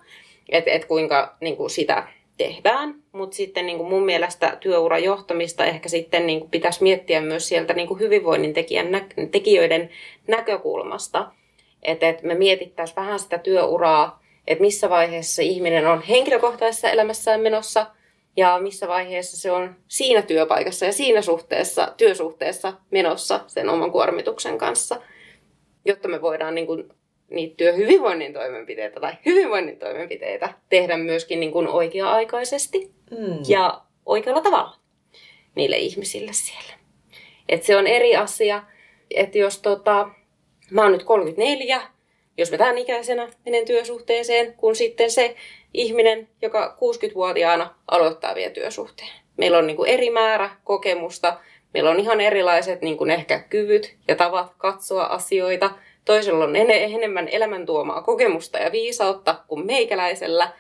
Että 0.49 0.71
et 0.71 0.85
kuinka 0.85 1.37
niin 1.41 1.57
kuin 1.57 1.71
sitä 1.71 2.09
tehdään. 2.39 2.95
Mutta 3.13 3.37
sitten 3.37 3.67
niin 3.67 3.79
kuin 3.79 3.89
mun 3.89 4.05
mielestä 4.05 4.57
työuran 4.61 5.05
johtamista 5.05 5.65
ehkä 5.65 5.89
sitten 5.89 6.27
niin 6.27 6.41
kuin 6.41 6.51
pitäisi 6.51 6.83
miettiä 6.83 7.21
myös 7.21 7.49
sieltä 7.49 7.75
niin 7.75 7.89
kuin 7.89 8.01
hyvinvoinnin 8.01 8.55
tekijän, 8.55 8.93
nä- 8.93 9.07
tekijöiden 9.31 9.91
näkökulmasta. 10.27 11.33
Että 11.83 12.09
et 12.09 12.23
me 12.23 12.35
mietittäisiin 12.35 12.97
vähän 12.97 13.19
sitä 13.19 13.39
työuraa, 13.39 14.23
että 14.49 14.63
missä 14.63 14.91
vaiheessa 14.91 15.43
ihminen 15.43 15.87
on 15.87 16.03
henkilökohtaisessa 16.03 16.91
elämässään 16.91 17.41
menossa– 17.41 17.87
ja 18.39 18.59
missä 18.63 18.89
vaiheessa 18.89 19.37
se 19.37 19.53
on 19.53 19.77
siinä 19.89 20.23
työpaikassa 20.23 20.87
ja 20.87 20.93
siinä 20.93 21.23
suhteessa, 21.23 21.95
työsuhteessa 21.97 22.73
menossa 22.91 23.41
sen 23.47 23.69
oman 23.69 23.93
kuormituksen 23.93 24.59
kanssa, 24.59 25.03
jotta 25.85 26.09
me 26.09 26.23
voidaan 26.23 26.55
niin 26.55 26.67
kuin, 26.67 26.89
niitä 27.31 27.57
työhyvinvoinnin 27.57 28.33
toimenpiteitä 28.33 29.01
tai 29.01 29.13
hyvinvoinnin 29.27 29.79
toimenpiteitä 29.79 30.55
tehdä 30.69 30.97
myöskin 30.97 31.41
niin 31.41 31.53
kuin 31.53 31.69
oikea-aikaisesti 31.69 32.93
mm. 33.11 33.39
ja 33.49 33.81
oikealla 34.07 34.41
tavalla 34.41 34.77
niille 35.55 35.77
ihmisille 35.77 36.33
siellä. 36.33 36.73
Et 37.49 37.63
se 37.63 37.77
on 37.77 37.87
eri 37.87 38.17
asia, 38.17 38.63
että 39.11 39.39
jos 39.39 39.59
tota, 39.59 40.09
mä 40.71 40.83
oon 40.83 40.93
nyt 40.93 41.05
34, 41.05 41.81
jos 42.39 42.51
mä 42.51 42.59
tämän 42.59 42.79
ikäisenä 42.79 43.29
menen 43.45 43.65
työsuhteeseen, 43.65 44.55
kun 44.55 44.77
sitten 44.77 45.11
se 45.11 45.37
ihminen, 45.75 46.29
joka 46.43 46.77
60-vuotiaana 46.77 47.75
aloittaa 47.89 48.35
vielä 48.35 48.51
työsuhteen. 48.51 49.11
Meillä 49.37 49.59
on 49.59 49.67
niin 49.67 49.77
kuin 49.77 49.91
eri 49.91 50.11
määrä 50.11 50.51
kokemusta, 50.65 51.39
meillä 51.75 51.91
on 51.91 52.01
ihan 52.01 52.21
erilaiset 52.21 52.83
niin 52.83 52.97
kuin 52.97 53.11
ehkä 53.11 53.39
kyvyt 53.39 53.97
ja 54.09 54.17
tavat 54.17 54.53
katsoa 54.59 55.05
asioita. 55.05 55.71
Toisella 56.05 56.45
on 56.45 56.57
enemmän 56.57 57.29
elämäntuomaa 57.29 58.03
kokemusta 58.03 58.59
ja 58.59 58.73
viisautta 58.73 59.45
kuin 59.49 59.67
meikäläisellä. 59.67 60.53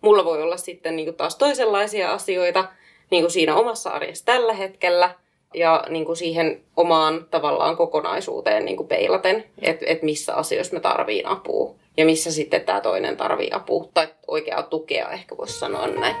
Mulla 0.00 0.24
voi 0.24 0.42
olla 0.42 0.56
sitten 0.56 0.96
niin 0.96 1.06
kuin 1.06 1.16
taas 1.16 1.36
toisenlaisia 1.36 2.12
asioita 2.12 2.64
niin 3.10 3.22
kuin 3.22 3.30
siinä 3.30 3.56
omassa 3.56 3.90
arjessa 3.90 4.24
tällä 4.24 4.52
hetkellä 4.52 5.14
ja 5.54 5.84
niin 5.88 6.04
kuin 6.04 6.16
siihen 6.16 6.60
omaan 6.76 7.26
tavallaan 7.30 7.76
kokonaisuuteen 7.76 8.64
niin 8.64 8.76
kuin 8.76 8.88
peilaten, 8.88 9.44
että 9.62 9.86
et 9.88 10.02
missä 10.02 10.34
asioissa 10.34 10.74
me 10.74 10.80
tarviin 10.80 11.26
apua 11.26 11.74
ja 11.96 12.04
missä 12.04 12.32
sitten 12.32 12.60
tämä 12.60 12.80
toinen 12.80 13.16
tarvii 13.16 13.50
apua 13.52 13.88
tai 13.94 14.08
oikeaa 14.26 14.62
tukea, 14.62 15.10
ehkä 15.10 15.36
voisi 15.36 15.58
sanoa 15.58 15.86
näin. 15.86 16.16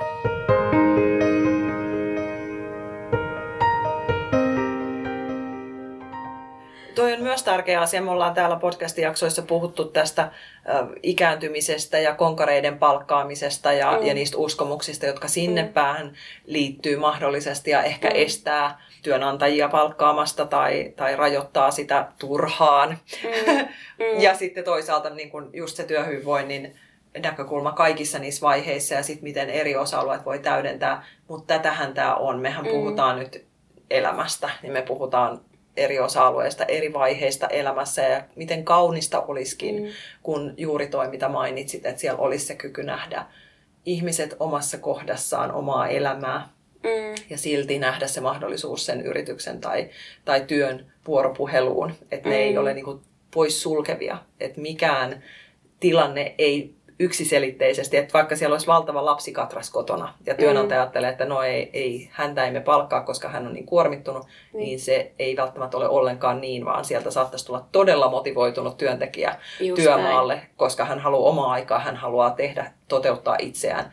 Tärkeä 7.56 7.80
asia. 7.80 8.02
Me 8.02 8.10
ollaan 8.10 8.34
täällä 8.34 8.56
podcast-jaksoissa 8.56 9.42
puhuttu 9.42 9.84
tästä 9.84 10.30
ikääntymisestä 11.02 11.98
ja 11.98 12.14
konkareiden 12.14 12.78
palkkaamisesta 12.78 13.72
ja, 13.72 13.98
mm. 14.00 14.06
ja 14.06 14.14
niistä 14.14 14.36
uskomuksista, 14.36 15.06
jotka 15.06 15.28
sinne 15.28 15.62
mm. 15.62 15.68
päähän 15.68 16.12
liittyy 16.46 16.96
mahdollisesti 16.96 17.70
ja 17.70 17.82
ehkä 17.82 18.08
mm. 18.08 18.16
estää 18.16 18.80
työnantajia 19.02 19.68
palkkaamasta 19.68 20.46
tai, 20.46 20.92
tai 20.96 21.16
rajoittaa 21.16 21.70
sitä 21.70 22.08
turhaan. 22.18 22.98
Mm. 23.24 23.56
Mm. 23.98 24.20
ja 24.24 24.34
sitten 24.34 24.64
toisaalta 24.64 25.10
niin 25.10 25.30
kun 25.30 25.50
just 25.52 25.76
se 25.76 25.84
työhyvinvoinnin 25.84 26.76
näkökulma 27.22 27.72
kaikissa 27.72 28.18
niissä 28.18 28.46
vaiheissa 28.46 28.94
ja 28.94 29.02
sitten 29.02 29.24
miten 29.24 29.50
eri 29.50 29.76
osa-alueet 29.76 30.24
voi 30.24 30.38
täydentää. 30.38 31.04
Mutta 31.28 31.54
tätähän 31.54 31.94
tämä 31.94 32.14
on. 32.14 32.40
Mehän 32.40 32.64
mm. 32.64 32.70
puhutaan 32.70 33.18
nyt 33.18 33.44
elämästä, 33.90 34.50
niin 34.62 34.72
me 34.72 34.82
puhutaan 34.82 35.40
eri 35.76 35.98
osa-alueista, 35.98 36.64
eri 36.64 36.92
vaiheista 36.92 37.48
elämässä 37.48 38.02
ja 38.02 38.22
miten 38.36 38.64
kaunista 38.64 39.20
olisikin, 39.20 39.82
mm. 39.82 39.88
kun 40.22 40.54
juuri 40.56 40.86
toi, 40.86 41.08
mitä 41.08 41.28
mainitsit, 41.28 41.86
että 41.86 42.00
siellä 42.00 42.18
olisi 42.18 42.46
se 42.46 42.54
kyky 42.54 42.82
nähdä 42.82 43.26
ihmiset 43.86 44.36
omassa 44.40 44.78
kohdassaan 44.78 45.52
omaa 45.52 45.88
elämää 45.88 46.48
mm. 46.82 47.24
ja 47.30 47.38
silti 47.38 47.78
nähdä 47.78 48.06
se 48.06 48.20
mahdollisuus 48.20 48.86
sen 48.86 49.00
yrityksen 49.00 49.60
tai, 49.60 49.90
tai 50.24 50.40
työn 50.40 50.92
vuoropuheluun, 51.06 51.92
että 52.10 52.28
ne 52.28 52.34
mm. 52.36 52.42
ei 52.42 52.58
ole 52.58 52.74
niin 52.74 52.84
kuin 52.84 53.00
pois 53.34 53.62
sulkevia, 53.62 54.18
että 54.40 54.60
mikään 54.60 55.22
tilanne 55.80 56.34
ei 56.38 56.74
yksiselitteisesti, 56.98 57.96
että 57.96 58.12
vaikka 58.12 58.36
siellä 58.36 58.54
olisi 58.54 58.66
valtava 58.66 59.04
lapsikatras 59.04 59.70
kotona 59.70 60.14
ja 60.26 60.34
työnantaja 60.34 60.78
mm. 60.80 60.82
ajattelee, 60.82 61.10
että 61.10 61.24
no 61.24 61.42
ei, 61.42 61.70
ei, 61.72 62.08
häntä 62.12 62.44
emme 62.44 62.60
palkkaa, 62.60 63.00
koska 63.00 63.28
hän 63.28 63.46
on 63.46 63.52
niin 63.52 63.66
kuormittunut, 63.66 64.26
mm. 64.26 64.58
niin 64.58 64.80
se 64.80 65.12
ei 65.18 65.36
välttämättä 65.36 65.76
ole 65.76 65.88
ollenkaan 65.88 66.40
niin, 66.40 66.64
vaan 66.64 66.84
sieltä 66.84 67.10
saattaisi 67.10 67.46
tulla 67.46 67.66
todella 67.72 68.10
motivoitunut 68.10 68.76
työntekijä 68.76 69.36
Just 69.60 69.82
työmaalle, 69.82 70.34
näin. 70.34 70.48
koska 70.56 70.84
hän 70.84 70.98
haluaa 70.98 71.30
omaa 71.30 71.52
aikaa, 71.52 71.78
hän 71.78 71.96
haluaa 71.96 72.30
tehdä, 72.30 72.72
toteuttaa 72.88 73.36
itseään. 73.40 73.92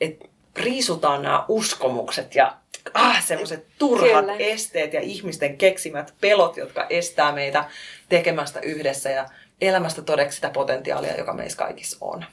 Et 0.00 0.30
riisutaan 0.56 1.22
nämä 1.22 1.44
uskomukset 1.48 2.34
ja 2.34 2.56
ah, 2.94 3.24
semmoiset 3.24 3.66
turhat 3.78 4.20
Kyllä. 4.20 4.36
esteet 4.38 4.92
ja 4.92 5.00
ihmisten 5.00 5.58
keksimät 5.58 6.14
pelot, 6.20 6.56
jotka 6.56 6.86
estää 6.90 7.32
meitä 7.32 7.64
tekemästä 8.08 8.60
yhdessä 8.60 9.10
ja 9.10 9.26
elämästä 9.68 10.02
todeksi 10.02 10.36
sitä 10.36 10.50
potentiaalia, 10.50 11.16
joka 11.16 11.32
meissä 11.32 11.58
kaikissa 11.58 11.98
on. 12.00 12.24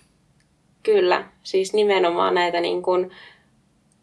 Kyllä, 0.84 1.24
siis 1.44 1.74
nimenomaan 1.74 2.36
näitä 2.36 2.62
niin 2.62 2.82
kuin 2.82 3.12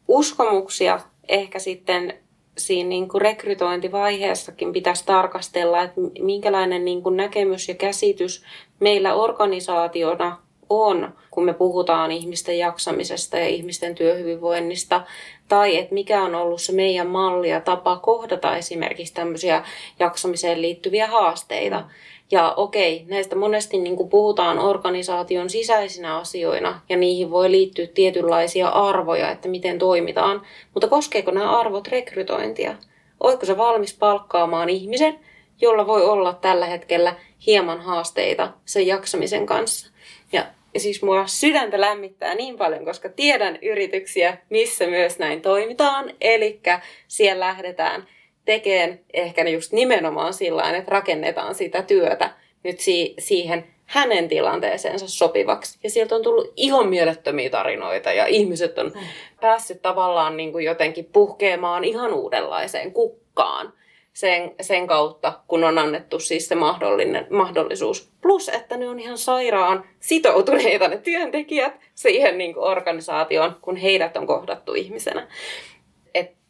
uskomuksia 0.08 1.00
ehkä 1.28 1.58
sitten 1.58 2.14
siinä 2.58 2.88
niin 2.88 3.08
kuin 3.08 3.20
rekrytointivaiheessakin 3.22 4.72
pitäisi 4.72 5.06
tarkastella, 5.06 5.82
että 5.82 6.00
minkälainen 6.20 6.84
niin 6.84 7.02
kuin 7.02 7.16
näkemys 7.16 7.68
ja 7.68 7.74
käsitys 7.74 8.44
meillä 8.80 9.14
organisaationa 9.14 10.38
on, 10.68 11.14
kun 11.30 11.44
me 11.44 11.54
puhutaan 11.54 12.12
ihmisten 12.12 12.58
jaksamisesta 12.58 13.38
ja 13.38 13.46
ihmisten 13.46 13.94
työhyvinvoinnista, 13.94 15.02
tai 15.48 15.76
että 15.76 15.94
mikä 15.94 16.22
on 16.22 16.34
ollut 16.34 16.60
se 16.60 16.72
meidän 16.72 17.06
malli 17.06 17.50
ja 17.50 17.60
tapa 17.60 17.96
kohdata 17.96 18.56
esimerkiksi 18.56 19.14
tämmöisiä 19.14 19.64
jaksamiseen 19.98 20.62
liittyviä 20.62 21.06
haasteita. 21.06 21.84
Ja 22.30 22.54
okei, 22.56 23.04
näistä 23.08 23.36
monesti 23.36 23.78
niin 23.78 23.96
kuin 23.96 24.08
puhutaan 24.08 24.58
organisaation 24.58 25.50
sisäisinä 25.50 26.16
asioina 26.16 26.80
ja 26.88 26.96
niihin 26.96 27.30
voi 27.30 27.50
liittyä 27.50 27.86
tietynlaisia 27.86 28.68
arvoja, 28.68 29.30
että 29.30 29.48
miten 29.48 29.78
toimitaan. 29.78 30.42
Mutta 30.74 30.88
koskeeko 30.88 31.30
nämä 31.30 31.58
arvot 31.60 31.88
rekrytointia? 31.88 32.74
Oletko 33.20 33.46
se 33.46 33.56
valmis 33.56 33.96
palkkaamaan 33.98 34.68
ihmisen, 34.68 35.18
jolla 35.60 35.86
voi 35.86 36.04
olla 36.04 36.34
tällä 36.34 36.66
hetkellä 36.66 37.14
hieman 37.46 37.80
haasteita 37.80 38.52
sen 38.64 38.86
jaksamisen 38.86 39.46
kanssa? 39.46 39.90
Ja 40.32 40.44
siis 40.76 41.02
mua 41.02 41.26
sydäntä 41.26 41.80
lämmittää 41.80 42.34
niin 42.34 42.56
paljon, 42.56 42.84
koska 42.84 43.08
tiedän 43.08 43.58
yrityksiä, 43.62 44.38
missä 44.50 44.86
myös 44.86 45.18
näin 45.18 45.40
toimitaan. 45.40 46.10
Eli 46.20 46.60
siellä 47.08 47.46
lähdetään 47.46 48.06
tekemään 48.48 49.00
ehkä 49.12 49.48
just 49.48 49.72
nimenomaan 49.72 50.34
sillä 50.34 50.70
että 50.76 50.90
rakennetaan 50.90 51.54
sitä 51.54 51.82
työtä 51.82 52.30
nyt 52.64 52.80
si- 52.80 53.14
siihen 53.18 53.64
hänen 53.84 54.28
tilanteeseensa 54.28 55.08
sopivaksi. 55.08 55.78
Ja 55.82 55.90
sieltä 55.90 56.14
on 56.14 56.22
tullut 56.22 56.52
ihan 56.56 56.88
mielettömiä 56.88 57.50
tarinoita 57.50 58.12
ja 58.12 58.26
ihmiset 58.26 58.78
on 58.78 58.86
mm. 58.86 59.00
päässyt 59.40 59.82
tavallaan 59.82 60.36
niin 60.36 60.52
kuin 60.52 60.64
jotenkin 60.64 61.04
puhkeamaan 61.04 61.84
ihan 61.84 62.12
uudenlaiseen 62.12 62.92
kukkaan 62.92 63.72
sen, 64.12 64.54
sen 64.60 64.86
kautta, 64.86 65.32
kun 65.48 65.64
on 65.64 65.78
annettu 65.78 66.20
siis 66.20 66.48
se 66.48 66.54
mahdollinen, 66.54 67.26
mahdollisuus. 67.30 68.10
Plus, 68.22 68.48
että 68.48 68.76
ne 68.76 68.88
on 68.88 69.00
ihan 69.00 69.18
sairaan 69.18 69.84
sitoutuneita 70.00 70.88
ne 70.88 70.98
työntekijät 70.98 71.72
siihen 71.94 72.38
niin 72.38 72.54
kuin 72.54 72.64
organisaatioon, 72.64 73.56
kun 73.60 73.76
heidät 73.76 74.16
on 74.16 74.26
kohdattu 74.26 74.74
ihmisenä. 74.74 75.28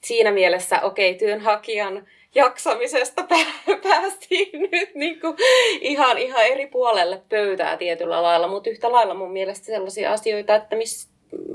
Siinä 0.05 0.31
mielessä, 0.31 0.81
okei, 0.83 1.11
okay, 1.11 1.19
työnhakijan 1.19 2.07
jaksamisesta 2.35 3.27
päästiin 3.83 4.63
nyt 4.73 4.95
niin 4.95 5.21
kuin 5.21 5.37
ihan, 5.81 6.19
ihan 6.19 6.47
eri 6.47 6.67
puolelle 6.67 7.23
pöytää 7.29 7.77
tietyllä 7.77 8.23
lailla, 8.23 8.49
mutta 8.49 8.71
yhtä 8.71 8.93
lailla 8.93 9.15
mun 9.15 9.33
mielestä 9.33 9.67
sellaisia 9.67 10.13
asioita, 10.13 10.55
että 10.55 10.77
miss, 10.77 11.09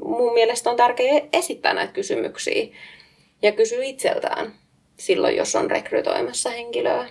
mun 0.05 0.33
mielestä 0.33 0.69
on 0.69 0.75
tärkeää 0.75 1.21
esittää 1.33 1.73
näitä 1.73 1.93
kysymyksiä 1.93 2.67
ja 3.41 3.51
kysyä 3.51 3.83
itseltään 3.83 4.53
silloin, 4.97 5.35
jos 5.35 5.55
on 5.55 5.71
rekrytoimassa 5.71 6.49
henkilöä. 6.49 7.09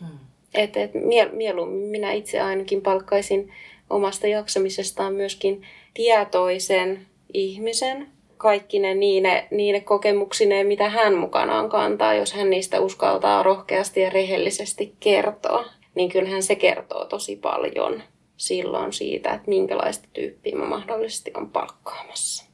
Hmm. 0.00 0.18
Et, 0.54 0.76
et 0.76 0.94
mie, 0.94 1.28
mieluummin 1.28 1.90
minä 1.90 2.12
itse 2.12 2.40
ainakin 2.40 2.82
palkkaisin 2.82 3.52
omasta 3.90 4.26
jaksamisestaan 4.26 5.14
myöskin 5.14 5.66
tietoisen 5.94 7.06
ihmisen, 7.34 8.08
kaikki 8.36 8.78
ne 8.78 8.94
niine, 8.94 9.48
niine 9.50 9.80
kokemuksineen, 9.80 10.66
mitä 10.66 10.88
hän 10.88 11.14
mukanaan 11.14 11.68
kantaa, 11.68 12.14
jos 12.14 12.32
hän 12.32 12.50
niistä 12.50 12.80
uskaltaa 12.80 13.42
rohkeasti 13.42 14.00
ja 14.00 14.10
rehellisesti 14.10 14.94
kertoa, 15.00 15.64
niin 15.94 16.10
kyllähän 16.10 16.42
se 16.42 16.54
kertoo 16.54 17.04
tosi 17.04 17.36
paljon 17.36 18.02
silloin 18.36 18.92
siitä, 18.92 19.32
että 19.32 19.48
minkälaista 19.48 20.08
tyyppiä 20.12 20.56
mä 20.56 20.64
mahdollisesti 20.64 21.32
on 21.36 21.50
palkkaamassa. 21.50 22.44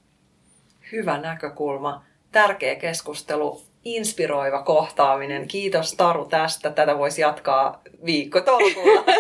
Hyvä 0.92 1.18
näkökulma. 1.18 2.04
Tärkeä 2.32 2.74
keskustelu, 2.74 3.60
inspiroiva 3.84 4.62
kohtaaminen. 4.62 5.48
Kiitos 5.48 5.94
Taru 5.94 6.24
tästä. 6.24 6.70
Tätä 6.70 6.98
voisi 6.98 7.20
jatkaa 7.20 7.82
viikkotolkulla. 8.04 9.04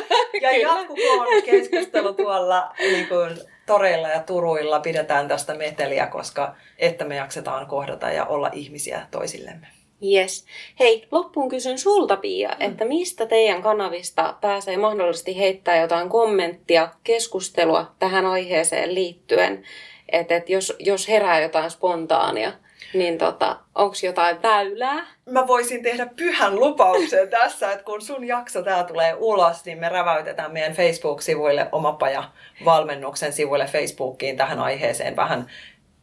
Ja 0.42 0.56
jatkukoon 0.56 1.42
keskustelu 1.44 2.12
tuolla 2.12 2.74
niin 2.78 3.08
kuin, 3.08 3.51
toreilla 3.66 4.08
ja 4.08 4.20
turuilla. 4.20 4.80
Pidetään 4.80 5.28
tästä 5.28 5.54
meteliä, 5.54 6.06
koska 6.06 6.54
että 6.78 7.04
me 7.04 7.16
jaksetaan 7.16 7.66
kohdata 7.66 8.10
ja 8.10 8.24
olla 8.24 8.50
ihmisiä 8.52 9.06
toisillemme. 9.10 9.66
Yes. 10.04 10.46
Hei, 10.80 11.08
loppuun 11.10 11.48
kysyn 11.48 11.78
sulta, 11.78 12.16
Pia, 12.16 12.48
mm. 12.48 12.56
että 12.60 12.84
mistä 12.84 13.26
teidän 13.26 13.62
kanavista 13.62 14.34
pääsee 14.40 14.76
mahdollisesti 14.76 15.38
heittää 15.38 15.76
jotain 15.76 16.08
kommenttia, 16.08 16.88
keskustelua 17.04 17.92
tähän 17.98 18.26
aiheeseen 18.26 18.94
liittyen? 18.94 19.64
Että 20.08 20.36
et 20.36 20.48
jos, 20.48 20.76
jos 20.78 21.08
herää 21.08 21.40
jotain 21.40 21.70
spontaania, 21.70 22.52
niin 22.94 23.18
tota, 23.18 23.56
onko 23.74 23.94
jotain 24.02 24.42
väylää? 24.42 25.06
Mä 25.30 25.46
voisin 25.46 25.82
tehdä 25.82 26.06
pyhän 26.16 26.60
lupauksen 26.60 27.28
tässä, 27.40 27.72
että 27.72 27.84
kun 27.84 28.02
sun 28.02 28.26
jakso 28.26 28.62
tää 28.62 28.84
tulee 28.84 29.14
ulos, 29.18 29.64
niin 29.64 29.78
me 29.78 29.88
räväytetään 29.88 30.52
meidän 30.52 30.72
Facebook-sivuille 30.72 31.68
Omapaja 31.72 32.24
valmennuksen 32.64 33.32
sivuille 33.32 33.66
Facebookiin 33.66 34.36
tähän 34.36 34.58
aiheeseen 34.58 35.16
vähän 35.16 35.46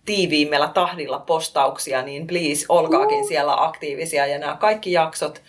tiiviimmällä 0.05 0.67
tahdilla 0.67 1.19
postauksia, 1.19 2.01
niin 2.01 2.27
please, 2.27 2.65
olkaakin 2.69 3.27
siellä 3.27 3.63
aktiivisia. 3.63 4.25
Ja 4.25 4.39
nämä 4.39 4.55
kaikki 4.55 4.91
jaksot, 4.91 5.41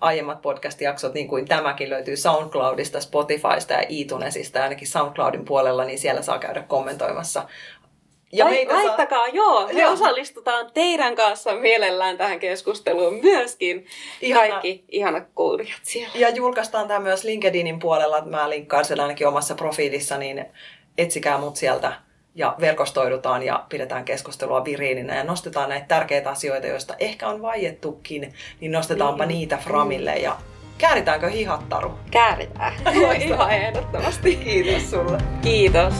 aiemmat 0.00 0.42
podcast-jaksot, 0.42 1.14
niin 1.14 1.28
kuin 1.28 1.48
tämäkin 1.48 1.90
löytyy 1.90 2.16
SoundCloudista, 2.16 3.00
Spotifysta 3.00 3.72
ja 3.72 3.82
iTunesista, 3.88 4.62
ainakin 4.62 4.88
SoundCloudin 4.88 5.44
puolella, 5.44 5.84
niin 5.84 5.98
siellä 5.98 6.22
saa 6.22 6.38
käydä 6.38 6.62
kommentoimassa 6.62 7.48
ja 8.32 8.44
Lai, 8.44 8.52
meitä 8.52 8.74
laittakaa, 8.74 9.18
saa... 9.18 9.28
joo. 9.28 9.68
Me 9.72 9.80
joo. 9.80 9.92
osallistutaan 9.92 10.70
teidän 10.74 11.14
kanssa 11.14 11.54
mielellään 11.54 12.18
tähän 12.18 12.40
keskusteluun 12.40 13.20
myöskin. 13.22 13.86
Ihana. 14.20 14.48
Kaikki 14.48 14.84
ihanat 14.88 15.24
kuulijat 15.34 15.80
siellä. 15.82 16.14
Ja 16.14 16.28
julkaistaan 16.28 16.88
tämä 16.88 17.00
myös 17.00 17.24
LinkedInin 17.24 17.78
puolella. 17.78 18.24
Mä 18.24 18.50
linkkaan 18.50 18.84
sen 18.84 19.00
ainakin 19.00 19.28
omassa 19.28 19.54
profiilissa, 19.54 20.18
niin 20.18 20.44
etsikää 20.98 21.38
mut 21.38 21.56
sieltä 21.56 21.92
ja 22.34 22.54
verkostoidutaan 22.60 23.42
ja 23.42 23.64
pidetään 23.68 24.04
keskustelua 24.04 24.64
viriininä 24.64 25.16
ja 25.16 25.24
nostetaan 25.24 25.68
näitä 25.68 25.86
tärkeitä 25.86 26.30
asioita, 26.30 26.66
joista 26.66 26.94
ehkä 26.98 27.28
on 27.28 27.42
vaiettukin, 27.42 28.34
niin 28.60 28.72
nostetaanpa 28.72 29.26
niin. 29.26 29.38
niitä 29.38 29.56
framille 29.56 30.16
ja 30.16 30.36
kääritäänkö 30.78 31.28
hihattaru? 31.28 31.90
Kääritään. 32.10 32.72
Ihan 33.20 33.50
ehdottomasti. 33.50 34.36
Kiitos 34.36 34.90
sulle. 34.90 35.18
Kiitos. 35.42 35.94